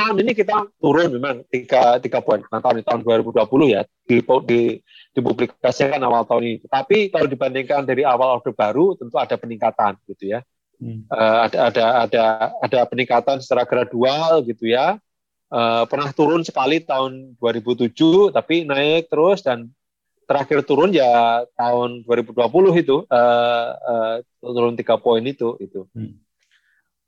[0.00, 4.60] tahun ini kita turun memang tiga tiga poin nah, tahun tahun 2020 ya di, di
[5.12, 6.56] dipublikasikan awal tahun ini.
[6.64, 10.40] Tapi kalau dibandingkan dari awal orde baru tentu ada peningkatan gitu ya.
[10.80, 11.04] Hmm.
[11.12, 12.24] Uh, ada ada ada
[12.64, 14.96] ada peningkatan secara gradual gitu ya.
[15.50, 17.90] Uh, pernah turun sekali tahun 2007
[18.30, 19.66] tapi naik terus dan
[20.30, 22.38] terakhir turun ya tahun 2020
[22.86, 25.84] itu uh, uh, turun tiga poin itu itu.
[25.90, 26.16] Hmm.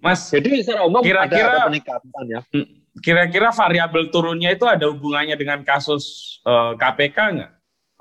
[0.03, 2.43] Mas, jadi secara umum kira-kira ada, ada peningkatan ya.
[3.01, 7.53] Kira-kira variabel turunnya itu ada hubungannya dengan kasus uh, eh, KPK nggak?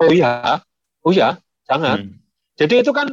[0.04, 0.60] Oh iya,
[1.00, 2.04] oh iya, sangat.
[2.04, 2.20] Hmm.
[2.60, 3.08] Jadi itu kan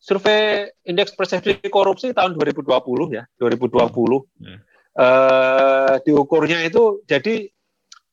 [0.00, 2.64] survei indeks persepsi korupsi tahun 2020
[3.12, 3.92] ya, 2020.
[4.40, 4.58] Hmm.
[4.98, 7.46] Uh, diukurnya itu jadi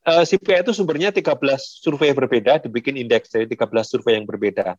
[0.05, 4.78] uh, CPI itu sumbernya 13 survei berbeda, dibikin indeks dari 13 survei yang berbeda.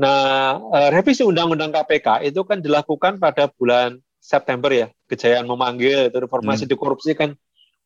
[0.00, 6.18] Nah, uh, revisi Undang-Undang KPK itu kan dilakukan pada bulan September ya, kejayaan memanggil itu
[6.22, 6.70] reformasi hmm.
[6.70, 7.34] di korupsi kan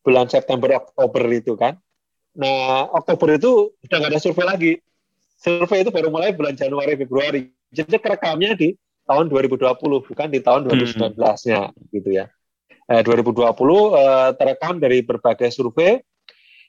[0.05, 1.81] bulan September Oktober itu kan.
[2.37, 4.73] Nah, Oktober itu udah nggak ada survei lagi.
[5.41, 7.49] Survei itu baru mulai bulan Januari Februari.
[7.73, 8.77] Jadi kerekamnya di
[9.09, 11.89] tahun 2020 bukan di tahun 2019-nya hmm.
[11.97, 12.29] gitu ya.
[12.87, 15.99] Eh, 2020 eh, terekam dari berbagai survei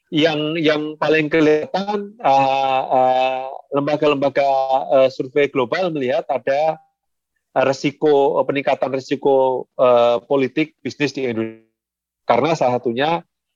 [0.08, 3.44] yang yang paling kelihatan uh, uh,
[3.76, 4.48] lembaga-lembaga
[4.88, 6.80] uh, survei global melihat ada
[7.55, 11.64] resiko peningkatan resiko uh, politik bisnis di Indonesia
[12.28, 13.11] karena salah satunya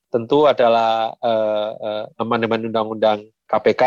[0.09, 3.83] tentu adalah uh, uh, amandemen undang-undang KPK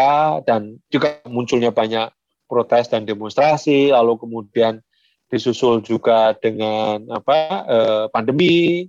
[0.46, 2.10] dan juga munculnya banyak
[2.46, 4.78] protes dan demonstrasi lalu kemudian
[5.26, 8.86] disusul juga dengan apa uh, pandemi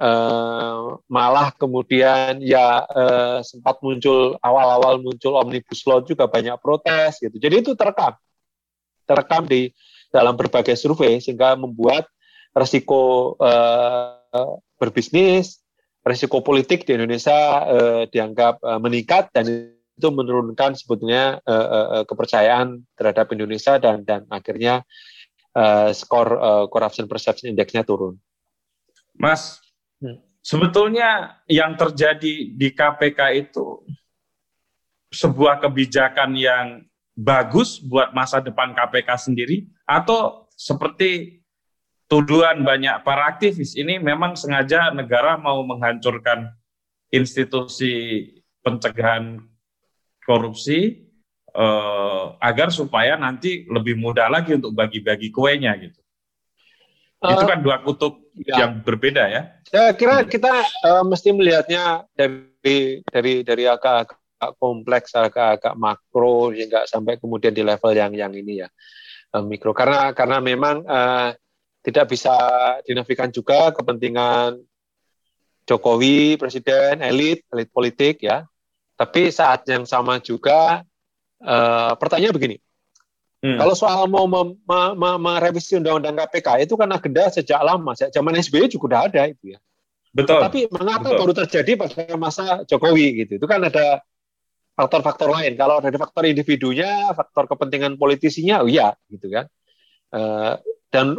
[0.00, 7.36] Uh, malah kemudian ya uh, sempat muncul awal-awal muncul omnibus law juga banyak protes gitu.
[7.36, 8.16] Jadi itu terekam,
[9.04, 9.68] terekam di
[10.10, 12.10] dalam berbagai survei sehingga membuat
[12.54, 15.62] resiko uh, berbisnis,
[16.02, 22.82] resiko politik di Indonesia uh, dianggap uh, meningkat dan itu menurunkan sebetulnya uh, uh, kepercayaan
[22.98, 24.82] terhadap Indonesia dan dan akhirnya
[25.54, 28.18] uh, skor uh, corruption perception indexnya turun.
[29.14, 29.60] Mas,
[30.40, 33.84] Sebetulnya yang terjadi di KPK itu
[35.12, 36.66] sebuah kebijakan yang
[37.12, 41.42] bagus buat masa depan KPK sendiri atau seperti
[42.06, 46.54] tuduhan banyak para aktivis ini memang sengaja negara mau menghancurkan
[47.10, 48.26] institusi
[48.62, 49.42] pencegahan
[50.22, 51.10] korupsi
[51.50, 55.98] eh, agar supaya nanti lebih mudah lagi untuk bagi-bagi kuenya gitu.
[57.20, 58.16] Uh, itu kan dua kutub
[58.48, 58.64] ya.
[58.64, 59.42] yang berbeda ya.
[59.68, 66.88] Saya kira kita uh, mesti melihatnya dari dari dari agak, agak kompleks, agak-agak makro hingga
[66.88, 68.72] sampai kemudian di level yang yang ini ya
[69.34, 69.74] uh, mikro.
[69.76, 71.30] Karena karena memang uh,
[71.80, 72.34] tidak bisa
[72.84, 74.60] dinafikan juga kepentingan
[75.64, 78.44] Jokowi, presiden, elit, elit politik ya.
[78.98, 80.84] Tapi saat yang sama juga
[81.40, 82.56] uh, pertanyaan begini
[83.40, 83.56] Hmm.
[83.56, 84.28] Kalau soal mau
[85.16, 89.56] merevisi undang-undang KPK itu kan agenda sejak lama, sejak zaman SBY juga udah ada itu
[89.56, 89.58] ya.
[90.12, 90.44] Betul.
[90.44, 91.18] Tapi mengapa Betul.
[91.24, 93.40] baru terjadi pada masa Jokowi gitu?
[93.40, 94.04] Itu kan ada
[94.80, 95.52] faktor-faktor lain.
[95.60, 99.44] Kalau ada faktor individunya, faktor kepentingan politisinya, oh iya gitu kan.
[100.08, 100.56] Uh,
[100.88, 101.12] dan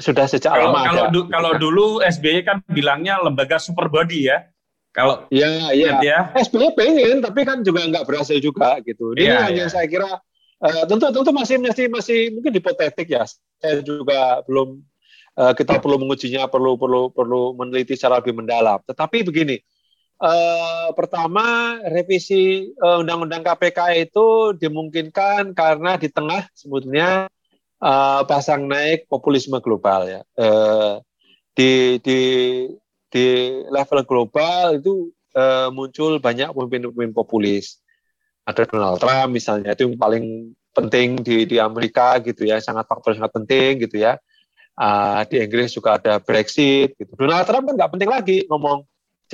[0.00, 1.12] sudah sejak kalau, lama kalau ada.
[1.12, 1.64] Du, kalau gitu kan.
[1.68, 4.48] dulu SBY kan bilangnya lembaga super body ya.
[4.96, 6.00] Kalau ya, iya.
[6.00, 6.20] Ya.
[6.32, 9.12] SBY pengen, tapi kan juga nggak berhasil juga gitu.
[9.12, 9.72] Ini ya, yang ya.
[9.76, 10.08] saya kira
[10.56, 13.28] Uh, tentu tentu masih masih masih mungkin hipotetik ya.
[13.60, 14.80] Saya juga belum
[15.36, 18.80] uh, kita perlu mengujinya, perlu perlu perlu meneliti secara lebih mendalam.
[18.88, 19.60] Tetapi begini,
[20.20, 27.28] uh, pertama revisi undang-undang uh, KPK itu dimungkinkan karena di tengah sebetulnya
[27.80, 30.20] uh, pasang naik populisme global ya.
[31.56, 32.20] Di di
[33.08, 33.26] di
[33.72, 35.08] level global itu
[35.72, 37.80] muncul banyak pemimpin-pemimpin populis.
[38.46, 43.16] Ada Donald Trump misalnya itu yang paling penting di di Amerika gitu ya sangat faktor
[43.16, 44.20] sangat penting gitu ya.
[44.76, 47.08] Uh, di Inggris juga ada Brexit gitu.
[47.16, 48.84] Donald Trump kan nggak penting lagi ngomong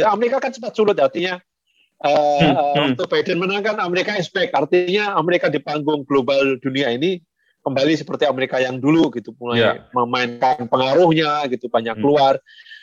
[0.01, 1.37] Amerika kan cepat sulit artinya
[2.03, 4.53] uh, hmm, untuk Biden menangkan Amerika expect.
[4.57, 7.21] Artinya Amerika di panggung global dunia ini
[7.63, 9.87] kembali seperti Amerika yang dulu gitu mulai yeah.
[9.95, 12.03] memainkan pengaruhnya gitu banyak hmm.
[12.03, 12.35] keluar.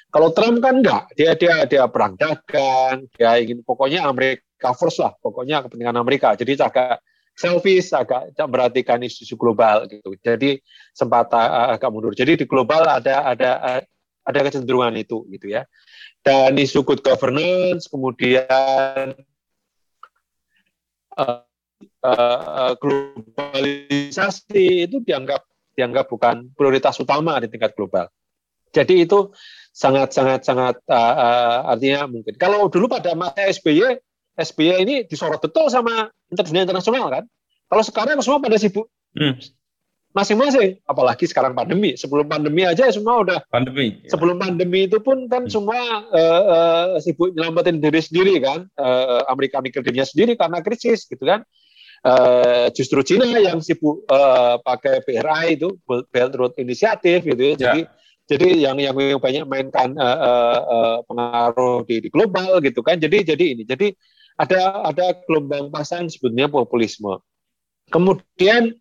[0.10, 1.04] Kalau Trump kan enggak.
[1.14, 6.34] Dia dia dia perang dagang dia ingin pokoknya Amerika first lah pokoknya kepentingan Amerika.
[6.34, 7.04] Jadi agak
[7.38, 10.16] selfish agak memperhatikan isu-isu global gitu.
[10.20, 10.60] Jadi
[10.92, 12.16] sempat uh, agak mundur.
[12.18, 13.52] Jadi di global ada ada
[14.30, 15.66] ada kecenderungan itu gitu ya
[16.22, 19.18] dan isu good governance kemudian
[21.18, 21.42] uh,
[22.06, 25.42] uh, globalisasi itu dianggap
[25.74, 28.06] dianggap bukan prioritas utama di tingkat global
[28.70, 29.34] jadi itu
[29.74, 33.98] sangat sangat sangat uh, uh, artinya mungkin kalau dulu pada masa SBY
[34.40, 36.08] SBY ini disorot betul sama
[36.40, 37.24] internasional kan.
[37.70, 39.36] Kalau sekarang semua pada sibuk hmm.
[40.10, 41.94] Masing-masing, apalagi sekarang pandemi.
[41.94, 44.02] Sebelum pandemi aja semua udah pandemi.
[44.02, 44.18] Ya.
[44.18, 45.54] Sebelum pandemi itu pun kan hmm.
[45.54, 45.80] semua
[46.10, 48.66] uh, uh, sibuk nyelamatin diri sendiri kan.
[48.74, 51.46] Uh, Amerika mikir dirinya sendiri karena krisis gitu kan.
[52.00, 57.54] Uh, justru Cina yang sibuk uh, pakai BRI itu Belt Road Initiative gitu ya.
[57.60, 57.92] Jadi ya.
[58.26, 62.98] jadi yang yang banyak mainkan uh, uh, uh, pengaruh di, di global gitu kan.
[62.98, 63.64] Jadi jadi ini.
[63.68, 63.94] Jadi
[64.40, 67.20] ada ada gelombang pasang sebetulnya populisme.
[67.92, 68.80] Kemudian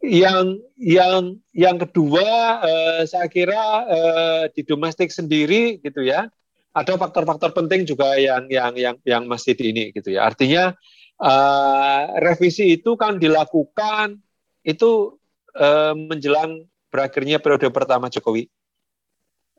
[0.00, 2.28] yang yang yang kedua
[2.64, 6.28] eh, saya kira eh, di domestik sendiri gitu ya
[6.70, 10.30] ada faktor-faktor penting juga yang yang yang yang masih di ini gitu ya.
[10.30, 10.70] Artinya
[11.18, 14.22] uh, revisi itu kan dilakukan
[14.62, 15.18] itu
[15.58, 18.46] uh, menjelang berakhirnya periode pertama Jokowi.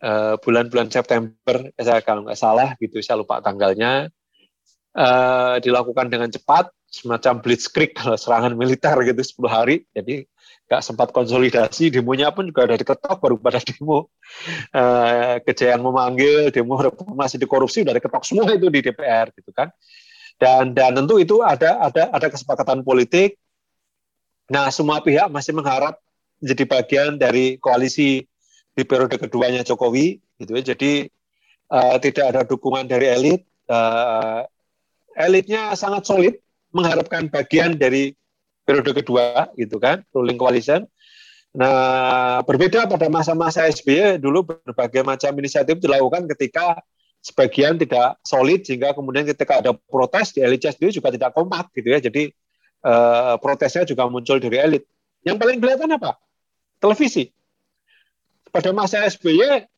[0.02, 4.10] Bulan bulan-bulan September saya kalau nggak salah gitu saya lupa tanggalnya.
[4.92, 9.88] Uh, dilakukan dengan cepat semacam blitzkrieg kalau serangan militer gitu 10 hari.
[9.96, 10.28] Jadi
[10.68, 14.12] nggak sempat konsolidasi demonya pun juga ada diketok baru pada demo.
[14.76, 19.72] Uh, kejayaan memanggil demo reformasi di korupsi udah diketok semua itu di DPR gitu kan.
[20.36, 23.40] Dan dan tentu itu ada ada ada kesepakatan politik.
[24.52, 25.96] Nah semua pihak masih mengharap
[26.44, 28.28] jadi bagian dari koalisi
[28.76, 30.76] di periode keduanya Jokowi gitu ya.
[30.76, 31.08] Jadi
[31.72, 33.42] uh, tidak ada dukungan dari elit.
[33.72, 34.44] Uh,
[35.16, 36.36] elitnya sangat solid
[36.72, 38.16] mengharapkan bagian dari
[38.64, 40.88] periode kedua gitu kan ruling coalition.
[41.52, 46.80] Nah berbeda pada masa-masa SBY dulu berbagai macam inisiatif dilakukan ketika
[47.22, 51.94] sebagian tidak solid sehingga kemudian ketika ada protes di elit sendiri juga tidak kompak gitu
[51.94, 52.34] ya jadi
[52.82, 54.84] uh, protesnya juga muncul dari elit
[55.22, 56.18] yang paling kelihatan apa
[56.82, 57.30] televisi
[58.50, 59.70] pada masa SBY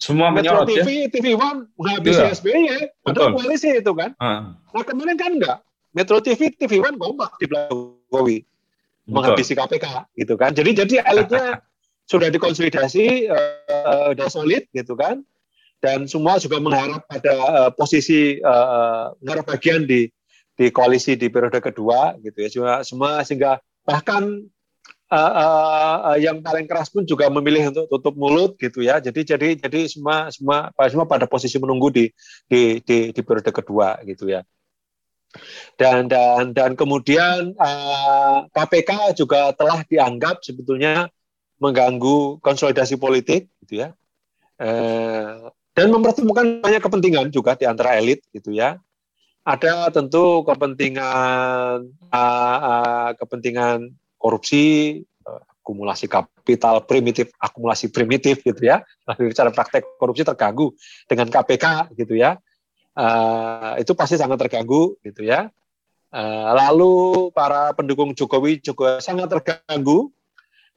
[0.00, 1.12] semua Metro TV, ya?
[1.12, 2.32] TV One menghabisi ya.
[2.32, 4.16] SBY, padahal koalisi itu kan.
[4.16, 4.56] Uh.
[4.72, 5.60] Nah kemarin kan enggak.
[5.90, 8.38] Metro TV, TV One kompak di belakang Jokowi
[9.10, 10.54] menghabisi KPK gitu kan.
[10.54, 11.58] Jadi jadi elitnya
[12.06, 15.26] sudah dikonsolidasi uh, sudah solid gitu kan.
[15.80, 20.12] Dan semua juga mengharap pada uh, posisi uh, mengharap bagian di
[20.54, 22.48] di koalisi di periode kedua gitu ya.
[22.52, 24.44] Cuma semua sehingga bahkan
[25.08, 29.00] uh, uh, yang paling keras pun juga memilih untuk tutup mulut gitu ya.
[29.02, 32.04] Jadi jadi jadi semua semua semua pada posisi menunggu di
[32.46, 34.44] di di, di periode kedua gitu ya
[35.78, 41.08] dan dan dan kemudian uh, eh, KPK juga telah dianggap sebetulnya
[41.62, 43.94] mengganggu konsolidasi politik gitu ya.
[44.60, 48.76] Uh, dan mempertemukan banyak kepentingan juga di antara elit gitu ya.
[49.40, 53.88] Ada tentu kepentingan uh, uh, kepentingan
[54.20, 55.00] korupsi
[55.64, 58.84] akumulasi kapital primitif akumulasi primitif gitu ya.
[59.16, 60.74] Bicara praktek korupsi terganggu
[61.08, 62.36] dengan KPK gitu ya
[62.96, 65.50] uh, itu pasti sangat terganggu gitu ya.
[66.10, 70.10] Uh, lalu para pendukung Jokowi juga sangat terganggu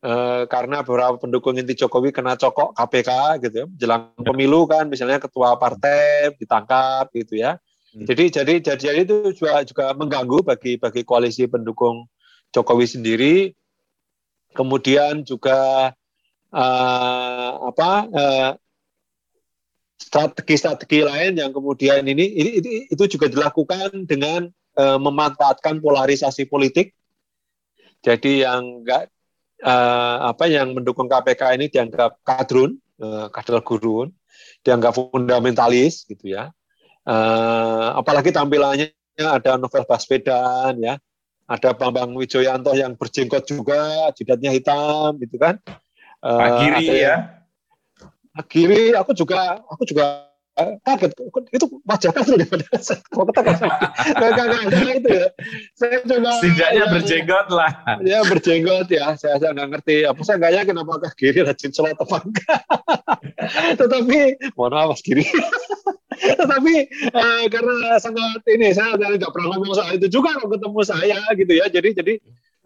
[0.06, 3.10] uh, karena beberapa pendukung inti Jokowi kena cokok KPK
[3.42, 4.30] gitu ya, jelang ya.
[4.30, 7.58] pemilu kan misalnya ketua partai ditangkap gitu ya.
[7.94, 8.06] Hmm.
[8.06, 12.06] Jadi jadi jadi itu juga juga mengganggu bagi bagi koalisi pendukung
[12.54, 13.36] Jokowi sendiri.
[14.54, 15.90] Kemudian juga
[16.54, 18.50] uh, apa uh,
[20.04, 22.60] strategi-strategi lain yang kemudian ini, ini,
[22.92, 26.92] itu juga dilakukan dengan e, memanfaatkan polarisasi politik.
[28.04, 29.08] Jadi yang enggak
[29.64, 29.76] e,
[30.28, 34.12] apa yang mendukung KPK ini dianggap kadrun, e, kader gurun,
[34.68, 36.52] dianggap fundamentalis gitu ya.
[37.08, 37.16] E,
[37.96, 41.00] apalagi tampilannya ada Novel Baswedan ya,
[41.48, 45.64] ada Bambang Wijoyanto yang berjenggot juga, jidatnya hitam gitu kan.
[46.24, 47.43] Pak Giri ya
[48.50, 50.34] kiri aku juga aku juga
[50.86, 51.12] kaget.
[51.50, 52.66] Itu wajah kan sudah daripada
[53.18, 53.56] mau katakan
[54.14, 55.28] nggak nggak itu ya
[55.74, 57.72] saya coba setidaknya berjenggot lah.
[58.06, 59.18] Ya berjenggot ya.
[59.18, 59.96] Saya saya nggak ngerti.
[60.06, 62.62] Apa saya nggak yakin apakah kiri rajin sholat apa enggak.
[63.82, 64.18] Tetapi
[64.54, 65.26] mohon maaf mas kiri
[66.14, 71.20] tetapi eh, karena sangat ini saya tidak pernah ngomong soal itu juga kalau ketemu saya
[71.34, 71.66] gitu ya.
[71.68, 72.14] Jadi jadi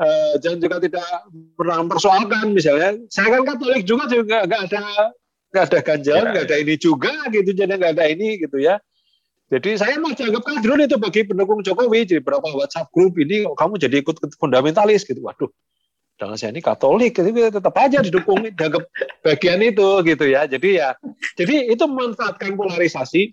[0.04, 1.08] eh, jangan juga tidak
[1.56, 3.00] pernah mempersoalkan misalnya.
[3.08, 5.16] Saya kan Katolik juga juga nggak ada
[5.52, 6.50] nggak ada ganjalan, ya, nggak ya.
[6.52, 8.76] ada ini juga gitu, jadi nggak ada ini gitu ya.
[9.48, 12.04] Jadi saya mau anggap kadrun itu bagi pendukung Jokowi.
[12.04, 15.24] Jadi berapa WhatsApp grup ini kamu jadi ikut fundamentalis gitu.
[15.24, 15.48] Waduh,
[16.20, 18.84] jangan saya ini Katolik, tapi tetap aja didukung dianggap
[19.24, 20.52] bagian itu gitu ya.
[20.52, 21.00] Jadi ya,
[21.40, 23.32] jadi itu memanfaatkan polarisasi,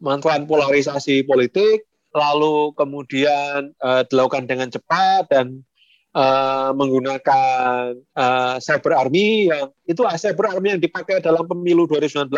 [0.00, 1.84] manfaat polarisasi politik,
[2.16, 5.67] lalu kemudian uh, dilakukan dengan cepat dan
[6.14, 12.30] uh, menggunakan uh, cyber army yang itu uh, cyber army yang dipakai dalam pemilu 2019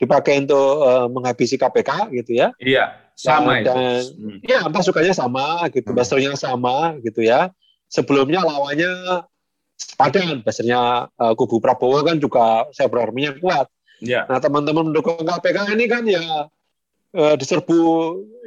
[0.00, 2.54] dipakai untuk uh, menghabisi KPK gitu ya.
[2.60, 4.38] Iya, sama dan, dan hmm.
[4.46, 7.52] ya pasukannya sama gitu, basernya sama gitu ya.
[7.90, 9.26] Sebelumnya lawannya
[9.98, 13.66] padan, basernya uh, kubu Prabowo kan juga cyber army yang kuat.
[14.00, 14.24] Ya.
[14.24, 16.48] Nah teman-teman mendukung KPK ini kan ya
[17.12, 17.80] uh, diserbu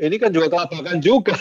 [0.01, 1.37] ini kan juga kelabakan juga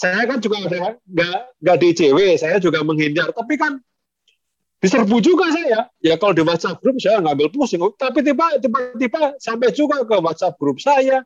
[0.00, 3.36] saya kan juga nggak nggak di ICW, saya juga menghindar.
[3.36, 3.76] Tapi kan
[4.80, 5.92] diserbu juga saya.
[6.00, 7.84] Ya kalau di WhatsApp grup saya ngambil pusing.
[8.00, 11.20] Tapi tiba-tiba sampai juga ke WhatsApp grup saya,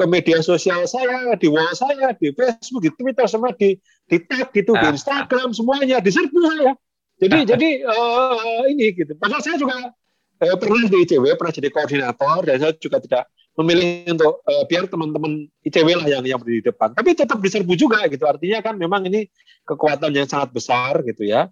[0.00, 3.76] ke media sosial saya, di wall saya, di Facebook, di Twitter, semua di
[4.08, 4.96] di tag gitu, di ah.
[4.96, 6.72] Instagram semuanya diserbu saya.
[7.20, 9.12] Jadi jadi uh, ini gitu.
[9.20, 9.92] Padahal saya juga
[10.40, 14.90] eh, pernah di ICW, pernah jadi koordinator, dan saya juga tidak memilih untuk uh, biar
[14.90, 16.90] teman-teman ICW lah yang yang di depan.
[16.90, 18.26] Tapi tetap diserbu juga gitu.
[18.26, 19.30] Artinya kan memang ini
[19.62, 21.50] kekuatan yang sangat besar gitu ya.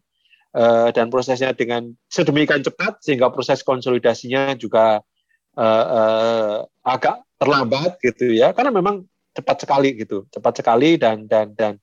[0.53, 5.01] Uh, dan prosesnya dengan sedemikian cepat sehingga proses konsolidasinya juga
[5.57, 8.53] uh, uh, agak terlambat gitu ya.
[8.53, 11.81] Karena memang cepat sekali gitu, cepat sekali dan dan dan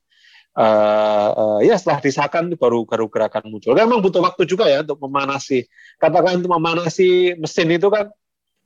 [0.54, 3.72] uh, uh, ya setelah disahkan baru baru gerakan muncul.
[3.74, 5.66] Memang butuh waktu juga ya untuk memanasi.
[5.96, 8.12] Katakan untuk memanasi mesin itu kan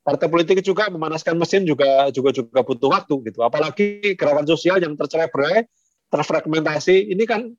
[0.05, 3.41] partai politik juga memanaskan mesin juga juga juga butuh waktu gitu.
[3.41, 5.65] Apalagi gerakan sosial yang tercerai-berai,
[6.13, 7.57] terfragmentasi, ini kan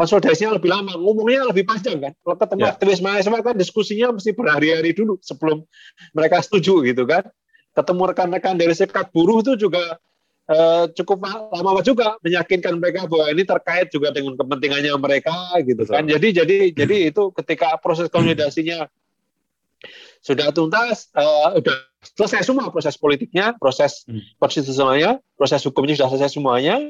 [0.00, 2.12] konsolidasinya lebih lama, ngomongnya lebih panjang kan.
[2.24, 2.70] Kalau ketemu ya.
[2.72, 5.62] aktivis mahasiswa kan diskusinya mesti berhari-hari dulu sebelum
[6.16, 7.28] mereka setuju gitu kan.
[7.76, 10.00] Ketemu rekan-rekan dari serikat buruh itu juga
[10.48, 11.20] uh, cukup
[11.52, 16.08] lama juga meyakinkan mereka bahwa ini terkait juga dengan kepentingannya mereka gitu kan.
[16.08, 18.88] Jadi jadi jadi itu ketika proses konsolidasinya
[20.24, 21.76] sudah tuntas, uh, sudah
[22.16, 24.40] selesai semua proses politiknya, proses hmm.
[24.40, 26.80] konstitusionalnya, proses hukumnya sudah selesai semuanya,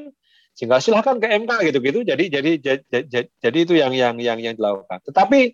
[0.55, 1.99] sehingga silahkan ke MK gitu-gitu.
[2.07, 5.03] Jadi jadi jadi, jadi itu yang yang yang yang dilakukan.
[5.11, 5.51] Tetapi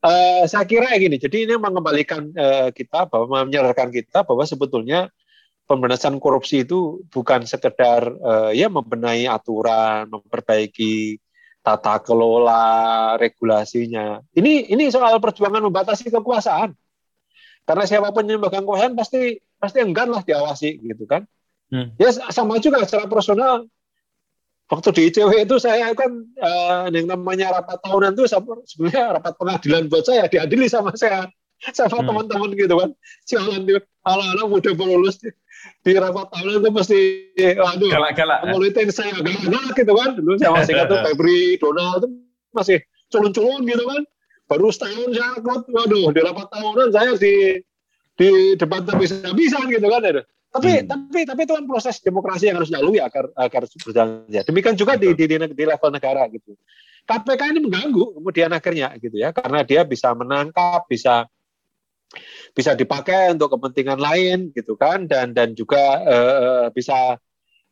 [0.00, 5.12] uh, saya kira gini, jadi ini mengembalikan uh, kita bahwa menyadarkan kita bahwa sebetulnya
[5.68, 11.20] pemberantasan korupsi itu bukan sekedar uh, ya membenahi aturan, memperbaiki
[11.60, 14.24] tata kelola regulasinya.
[14.32, 16.76] Ini ini soal perjuangan membatasi kekuasaan.
[17.64, 21.24] Karena siapa pun yang memegang kekuasaan pasti pasti enggan lah diawasi gitu kan.
[21.72, 21.96] Hmm.
[21.96, 23.66] Ya sama juga secara personal
[24.68, 26.10] waktu di ICW itu saya kan
[26.40, 28.24] uh, yang namanya rapat tahunan itu
[28.64, 31.28] sebenarnya rapat pengadilan buat saya diadili sama saya
[31.72, 32.08] sama hmm.
[32.08, 32.90] teman-teman gitu kan
[33.24, 33.64] sialan
[34.04, 35.30] anak-anak muda lulus di,
[35.84, 37.00] di rapat tahunan itu pasti
[37.60, 42.04] aduh galak galak politik saya galak galak gitu kan dulu saya masih kata Febri Donald
[42.04, 42.08] itu
[42.52, 42.78] masih
[43.12, 44.02] culun-culun gitu kan
[44.54, 47.58] baru setahun saya ikut waduh di rapat tahunan saya di
[48.14, 50.22] di debat habis-habisan gitu kan ya.
[50.54, 50.86] Tapi hmm.
[50.86, 54.46] tapi tapi itu kan proses demokrasi yang harus dilalui agar agar berjalan ya.
[54.46, 56.54] Demikian juga di, di, di, di level negara gitu.
[57.04, 61.26] KPK ini mengganggu kemudian akhirnya gitu ya karena dia bisa menangkap, bisa
[62.54, 67.18] bisa dipakai untuk kepentingan lain gitu kan dan dan juga uh, bisa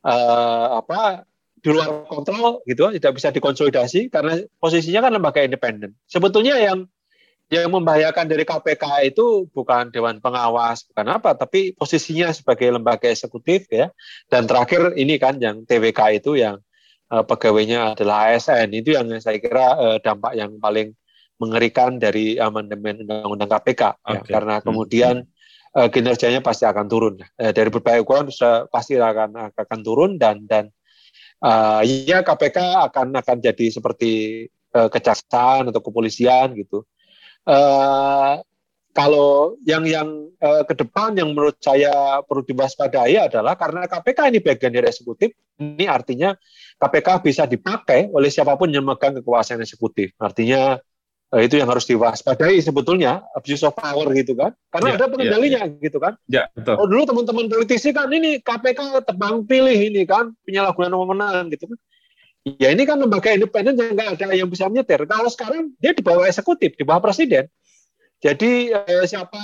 [0.03, 1.23] uh, apa
[1.63, 5.95] di luar kontrol gitu tidak bisa dikonsolidasi karena posisinya kan lembaga independen.
[6.11, 6.91] Sebetulnya yang
[7.53, 13.69] yang membahayakan dari KPK itu bukan dewan pengawas bukan apa tapi posisinya sebagai lembaga eksekutif
[13.69, 13.93] ya
[14.33, 16.65] dan terakhir ini kan yang TWK itu yang
[17.13, 20.97] uh, pegawainya adalah ASN itu yang saya kira uh, dampak yang paling
[21.37, 24.17] mengerikan dari amandemen undang-undang KPK okay.
[24.17, 24.65] ya, karena hmm.
[24.65, 25.77] kemudian hmm.
[25.77, 28.33] uh, kinerjanya pasti akan turun uh, dari berbagai ukuran
[28.73, 30.73] pasti akan akan turun dan dan
[31.43, 32.59] uh, ya KPK
[32.91, 36.87] akan akan jadi seperti uh, kejaksaan atau kepolisian gitu.
[37.43, 38.39] Uh,
[38.93, 44.39] kalau yang yang uh, ke depan yang menurut saya perlu diwaspadai adalah karena KPK ini
[44.45, 46.37] bagian dari eksekutif, ini artinya
[46.77, 50.13] KPK bisa dipakai oleh siapa pun yang memegang kekuasaan eksekutif.
[50.21, 50.77] Artinya
[51.33, 54.53] Nah, itu yang harus diwaspadai sebetulnya abuse of power gitu kan.
[54.69, 55.81] Karena ya, ada pengendalinya ya, ya.
[55.81, 56.13] gitu kan.
[56.29, 56.77] Ya, betul.
[56.77, 61.79] oh dulu teman-teman politisi kan ini KPK tebang pilih ini kan penyalahgunaan wewenang gitu kan.
[62.61, 65.09] Ya ini kan lembaga independen yang nggak ada yang bisa menyetir.
[65.09, 67.49] Kalau sekarang dia di bawah eksekutif di bawah presiden.
[68.21, 69.41] Jadi eh, siapa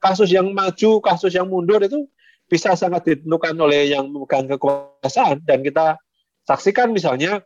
[0.00, 2.08] kasus yang maju kasus yang mundur itu
[2.48, 5.44] bisa sangat ditentukan oleh yang memegang kekuasaan.
[5.44, 6.00] Dan kita
[6.48, 7.44] saksikan misalnya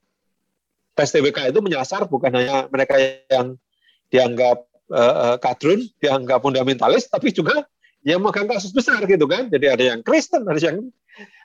[0.94, 2.94] PSTBK itu menyasar bukan hanya mereka
[3.26, 3.58] yang
[4.12, 7.64] dianggap uh, kadrun, dianggap fundamentalis, tapi juga
[8.04, 9.48] yang megang kasus besar gitu kan.
[9.48, 10.92] Jadi ada yang Kristen, ada yang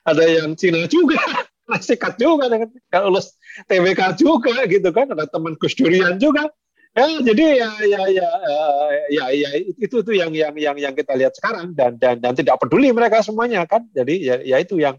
[0.04, 1.20] ada yang Cina juga,
[1.70, 2.50] nasikat juga,
[2.92, 3.36] kalau lulus
[3.70, 6.48] TBK juga gitu kan, ada teman Gus Durian juga.
[6.90, 8.28] Ya, jadi ya ya ya
[9.14, 12.58] ya ya itu tuh yang yang yang yang kita lihat sekarang dan dan dan tidak
[12.58, 13.86] peduli mereka semuanya kan.
[13.94, 14.98] Jadi ya, ya itu yang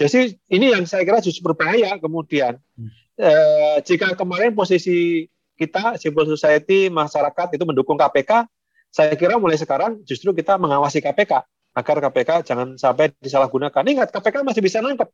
[0.00, 2.56] jadi ini yang saya kira justru berbahaya kemudian.
[2.80, 2.90] Hmm.
[3.18, 5.28] Eh, jika kemarin posisi
[5.58, 8.46] kita civil society masyarakat itu mendukung KPK,
[8.94, 11.42] saya kira mulai sekarang justru kita mengawasi KPK
[11.74, 13.82] agar KPK jangan sampai disalahgunakan.
[13.82, 15.10] Ingat KPK masih bisa nangkep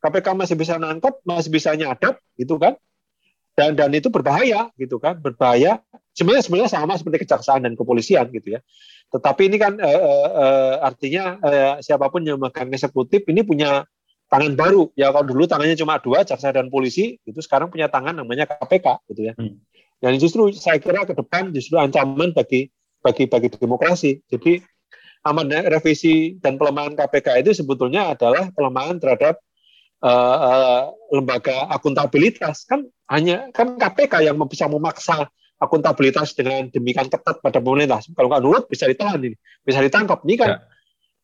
[0.00, 2.74] KPK masih bisa nangkep, masih bisa nyadap gitu kan.
[3.52, 5.84] Dan dan itu berbahaya gitu kan, berbahaya.
[6.16, 8.60] Sebenarnya sebenarnya sama seperti kejaksaan dan kepolisian gitu ya.
[9.12, 13.84] Tetapi ini kan uh, artinya uh, siapa pun yang memegang eksekutif ini punya
[14.30, 14.88] tangan baru.
[14.94, 18.86] Ya kalau dulu tangannya cuma dua, jaksa dan polisi, itu sekarang punya tangan namanya KPK
[19.10, 19.34] gitu ya.
[19.34, 19.58] Hmm.
[20.00, 22.70] Dan justru saya kira ke depan justru ancaman bagi
[23.02, 24.22] bagi bagi demokrasi.
[24.30, 24.62] Jadi
[25.26, 29.36] amanah revisi dan pelemahan KPK itu sebetulnya adalah pelemahan terhadap
[30.00, 35.28] uh, uh, lembaga akuntabilitas kan hanya kan KPK yang bisa memaksa
[35.60, 38.00] akuntabilitas dengan demikian ketat pada pemerintah.
[38.16, 40.24] Kalau nggak nurut bisa ditahan ini, bisa ditangkap.
[40.24, 40.58] Ini kan ya,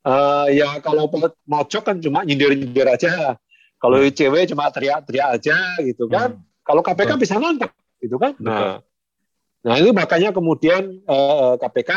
[0.07, 1.11] uh, ya kalau
[1.45, 3.35] mojok kan cuma nyindir-nyindir aja.
[3.77, 4.09] Kalau hmm.
[4.09, 6.39] ICW cuma teriak-teriak aja gitu kan.
[6.39, 6.47] Hmm.
[6.65, 7.23] Kalau KPK hmm.
[7.23, 8.33] bisa nangkep gitu kan.
[8.41, 8.81] Nah,
[9.61, 11.91] nah itu makanya kemudian uh, eh, KPK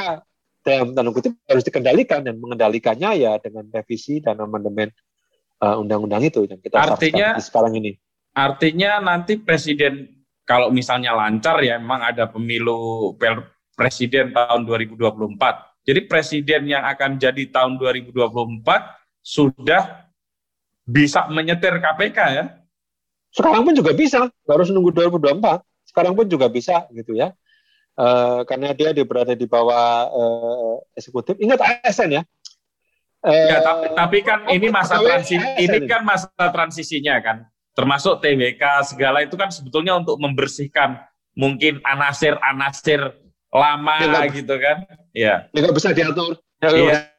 [0.60, 4.92] dalam tanda kutip harus dikendalikan dan mengendalikannya ya dengan revisi dan amandemen
[5.64, 7.96] uh, undang-undang itu yang kita artinya sekarang ini.
[8.36, 13.16] Artinya nanti presiden kalau misalnya lancar ya memang ada pemilu
[13.78, 15.69] presiden tahun 2024.
[15.90, 18.62] Jadi presiden yang akan jadi tahun 2024
[19.26, 20.06] sudah
[20.86, 22.46] bisa menyetir KPK ya.
[23.34, 25.66] Sekarang pun juga bisa, harus nunggu 2024.
[25.90, 27.34] Sekarang pun juga bisa gitu ya.
[27.98, 31.42] Uh, karena dia, berada di bawah uh, eksekutif.
[31.42, 32.24] Ingat ASN ya.
[33.26, 37.38] Uh, ya tapi, tapi kan ini masa transisi, ini kan masa transisinya kan
[37.80, 41.00] termasuk TWK segala itu kan sebetulnya untuk membersihkan
[41.32, 43.00] mungkin anasir-anasir
[43.56, 44.84] lama ya, gitu kan.
[45.14, 45.50] Ya.
[45.52, 46.38] Nggak bisa diatur.
[46.60, 47.10] Iya.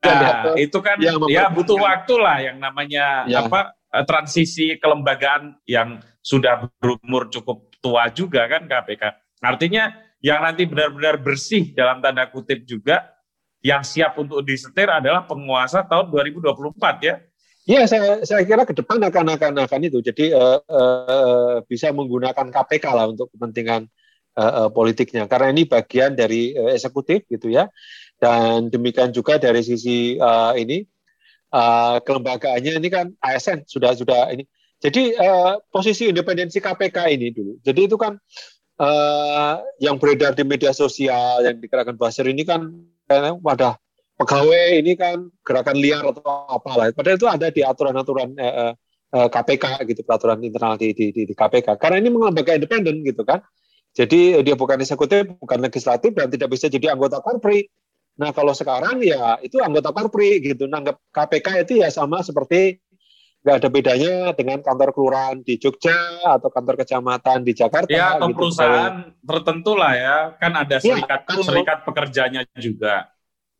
[0.00, 3.44] Nah, itu kan ya, ya butuh waktu lah yang namanya ya.
[3.44, 9.02] apa eh, transisi kelembagaan yang sudah berumur cukup tua juga kan KPK.
[9.44, 13.12] Artinya yang nanti benar-benar bersih dalam tanda kutip juga
[13.60, 17.20] yang siap untuk disetir adalah penguasa tahun 2024 ya.
[17.68, 20.00] Iya, saya, saya kira ke depan akan akan akan itu.
[20.00, 23.84] Jadi uh, uh, bisa menggunakan KPK lah untuk kepentingan
[24.36, 25.26] uh, politiknya.
[25.26, 27.66] Karena ini bagian dari uh, eksekutif gitu ya.
[28.20, 30.84] Dan demikian juga dari sisi uh, ini
[31.56, 34.44] uh, kelembagaannya ini kan ASN sudah sudah ini.
[34.80, 37.56] Jadi uh, posisi independensi KPK ini dulu.
[37.64, 38.16] Jadi itu kan
[38.80, 42.68] uh, yang beredar di media sosial yang dikerakan Basir ini kan
[43.40, 43.76] wadah
[44.20, 46.92] pegawai ini kan gerakan liar atau apalah.
[46.92, 48.36] Padahal itu ada di aturan-aturan
[49.10, 51.74] KPK gitu, peraturan internal di, di, di, KPK.
[51.74, 53.42] Karena ini lembaga independen gitu kan.
[54.00, 57.68] Jadi eh, dia bukan eksekutif, bukan legislatif dan tidak bisa jadi anggota Korpri.
[58.16, 60.64] Nah kalau sekarang ya itu anggota Korpri gitu.
[60.64, 62.80] Nanggap KPK itu ya sama seperti
[63.40, 67.92] nggak ada bedanya dengan kantor kelurahan di Jogja atau kantor kecamatan di Jakarta.
[67.92, 68.36] Ya atau gitu.
[68.36, 73.08] perusahaan tertentu lah ya, kan ada iya, serikat ya, serikat pekerjanya juga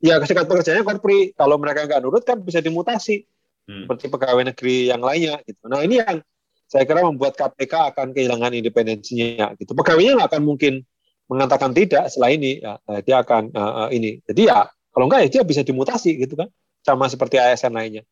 [0.01, 3.29] ya serikat pekerjanya korpri kalau mereka nggak nurut kan bisa dimutasi
[3.69, 3.85] hmm.
[3.85, 6.25] seperti pegawai negeri yang lainnya gitu nah ini yang
[6.71, 10.87] saya kira membuat KPK akan kehilangan independensinya gitu pegawainya nggak akan mungkin
[11.27, 14.61] mengatakan tidak setelah ini ya, eh, dia akan uh, ini jadi ya
[14.95, 16.47] kalau enggak ya dia bisa dimutasi gitu kan
[16.87, 18.07] sama seperti ASN lainnya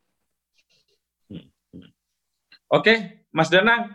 [1.30, 1.46] hmm.
[1.78, 1.90] hmm.
[2.74, 2.94] oke
[3.30, 3.94] Mas Danang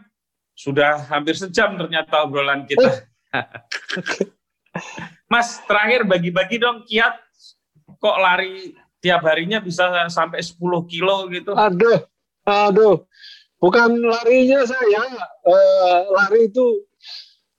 [0.54, 3.10] sudah hampir sejam ternyata obrolan kita.
[5.32, 7.18] Mas terakhir bagi-bagi dong kiat
[7.98, 11.52] kok lari tiap harinya bisa sampai 10 kilo gitu?
[11.58, 12.06] Aduh,
[12.46, 13.04] aduh,
[13.64, 15.04] bukan larinya saya,
[15.48, 16.84] uh, lari itu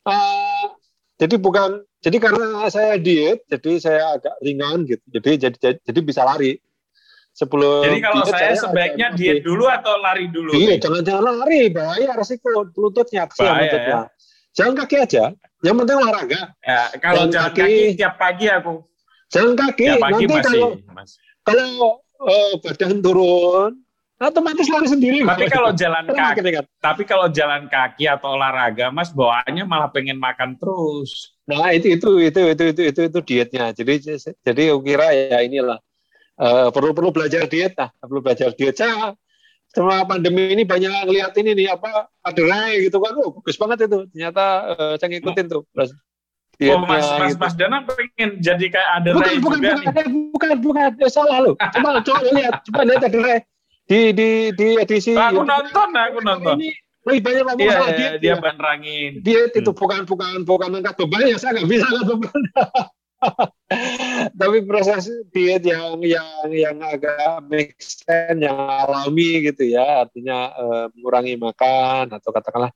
[0.04, 0.76] uh,
[1.16, 6.00] jadi bukan jadi karena saya diet, jadi saya agak ringan gitu, jadi jadi jadi, jadi
[6.04, 6.60] bisa lari.
[7.34, 10.52] Sebelum jadi kalau diet, saya, saya sebaiknya diet dulu atau lari dulu?
[10.52, 13.96] Iya, jangan jangan lari, bahaya resiko lututnya, bahaya, lututnya.
[13.96, 14.00] Ya?
[14.54, 15.24] Jalan kaki aja,
[15.64, 16.54] yang penting olahraga.
[16.62, 18.86] Ya, kalau jalan, jalan kaki, kaki tiap pagi aku
[19.34, 21.16] Jalan kaki ya, pagi nanti masih, kalau masih.
[21.42, 21.72] kalau
[22.22, 23.70] uh, badan turun
[24.22, 25.18] otomatis lari sendiri.
[25.26, 26.40] Tapi kalau jalan kaki,
[26.78, 31.34] tapi kalau jalan kaki atau olahraga, Mas bawaannya malah pengen makan terus.
[31.50, 33.74] Nah itu itu itu itu itu itu, itu dietnya.
[33.74, 35.78] Jadi jadi aku kira ya inilah
[36.38, 38.78] uh, perlu perlu belajar diet lah, perlu belajar diet.
[38.78, 39.12] Saya
[39.74, 43.98] selama pandemi ini banyak ngeliat ini nih apa aderai gitu kan, oh bagus banget itu.
[44.14, 45.66] Ternyata uh, saya ngikutin tuh.
[46.70, 47.42] Oh Mas Mas gitu.
[47.42, 49.86] Mas Dana pengen jadi kayak ada bukan, bukan, juga bukan, nih.
[49.90, 50.06] Bukan
[50.62, 51.58] bukan bukan salah lo.
[51.58, 53.42] Coba coba lihat coba lihat ada
[53.84, 55.12] di di di edisi.
[55.12, 56.56] Aku nonton aku nonton.
[56.60, 56.70] Ini
[57.04, 58.10] lebih banyak ngomong iya, soal dia.
[58.16, 59.10] Dia menerangin.
[59.20, 62.40] Diet itu bukan bukan bukan angkat beban ya saya nggak bisa angkat beban.
[64.40, 70.84] Tapi proses diet yang yang yang agak make sense, yang alami gitu ya, artinya uh,
[70.92, 72.72] mengurangi makan atau katakanlah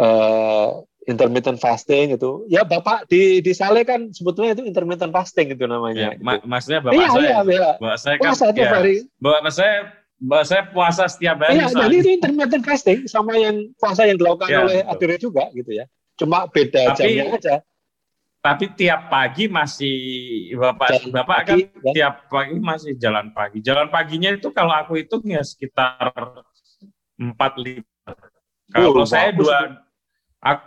[0.00, 5.64] uh, intermittent fasting itu ya bapak di di Sale kan sebetulnya itu intermittent fasting itu
[5.68, 6.16] namanya.
[6.16, 7.70] Ya, ma maksudnya bapak iya, saya, iya, iya.
[7.76, 8.94] bapak saya kan ya, hari.
[9.20, 11.56] Bapak saya bapak saya puasa setiap hari.
[11.56, 15.72] Iya, jadi itu intermittent fasting sama yang puasa yang dilakukan ya, oleh Adire juga gitu
[15.72, 15.88] ya.
[16.20, 17.54] Cuma beda tapi, jamnya aja.
[18.40, 19.96] Tapi tiap pagi masih
[20.56, 21.92] bapak jalan bapak pagi, kan ya.
[21.96, 23.58] tiap pagi masih jalan pagi.
[23.64, 26.12] Jalan paginya itu kalau aku hitung ya sekitar
[27.16, 28.12] empat lima.
[28.70, 29.84] Kalau oh, saya dua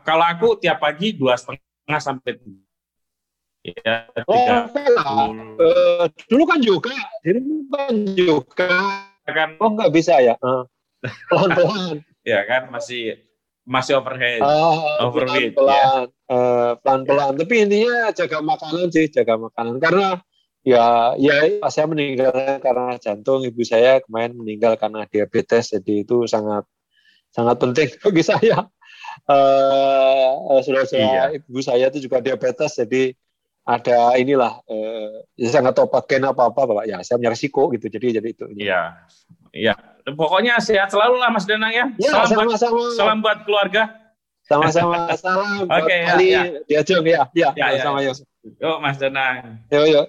[0.02, 2.62] kalau aku tiap pagi dua setengah sampai tiga.
[3.64, 4.60] Ya, oh,
[5.56, 6.92] uh, dulu kan juga,
[7.24, 8.76] dulu kan juga.
[9.24, 10.36] Kan, oh nggak bisa ya?
[10.44, 10.68] Uh,
[11.32, 12.04] pelan-pelan.
[12.28, 13.24] ya kan masih
[13.64, 14.44] masih overhead.
[14.44, 17.32] Uh, Overweight, pelan-pelan, eh, pelan-pelan.
[17.40, 19.80] Tapi intinya jaga makanan sih, jaga makanan.
[19.80, 20.20] Karena
[20.68, 23.48] ya, ya saya meninggal karena jantung.
[23.48, 25.72] Ibu saya kemarin meninggal karena diabetes.
[25.72, 26.68] Jadi itu sangat
[27.32, 28.68] sangat penting bagi saya.
[29.30, 31.40] Uh, saudara saya, Iya.
[31.40, 32.76] ibu saya itu juga diabetes.
[32.76, 33.16] Jadi
[33.64, 37.72] ada inilah eh, ya saya nggak tahu pakai apa apa bapak ya saya punya resiko
[37.72, 38.82] gitu jadi jadi itu Iya.
[39.54, 39.74] Iya.
[40.04, 41.86] Pokoknya sehat selalu lah Mas Danang ya.
[41.96, 43.84] ya salam, buat, sama-sama salam buat keluarga.
[44.44, 46.42] sama-sama salam Oke, ya, Ali ya.
[46.68, 47.82] diajeng ya ya, Ya, ya.
[47.88, 49.64] sama yuk Yuk Mas Danang.
[49.72, 50.08] yuk yuk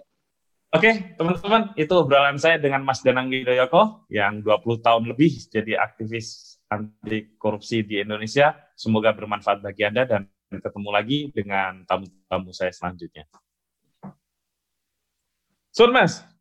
[0.74, 6.58] Oke, teman-teman, itu obrolan saya dengan Mas Danang Widoyoko yang 20 tahun lebih jadi aktivis
[6.66, 8.58] anti korupsi di Indonesia.
[8.74, 13.22] Semoga bermanfaat bagi Anda dan ketemu lagi dengan tamu-tamu saya selanjutnya.
[15.76, 16.33] Sun Mas.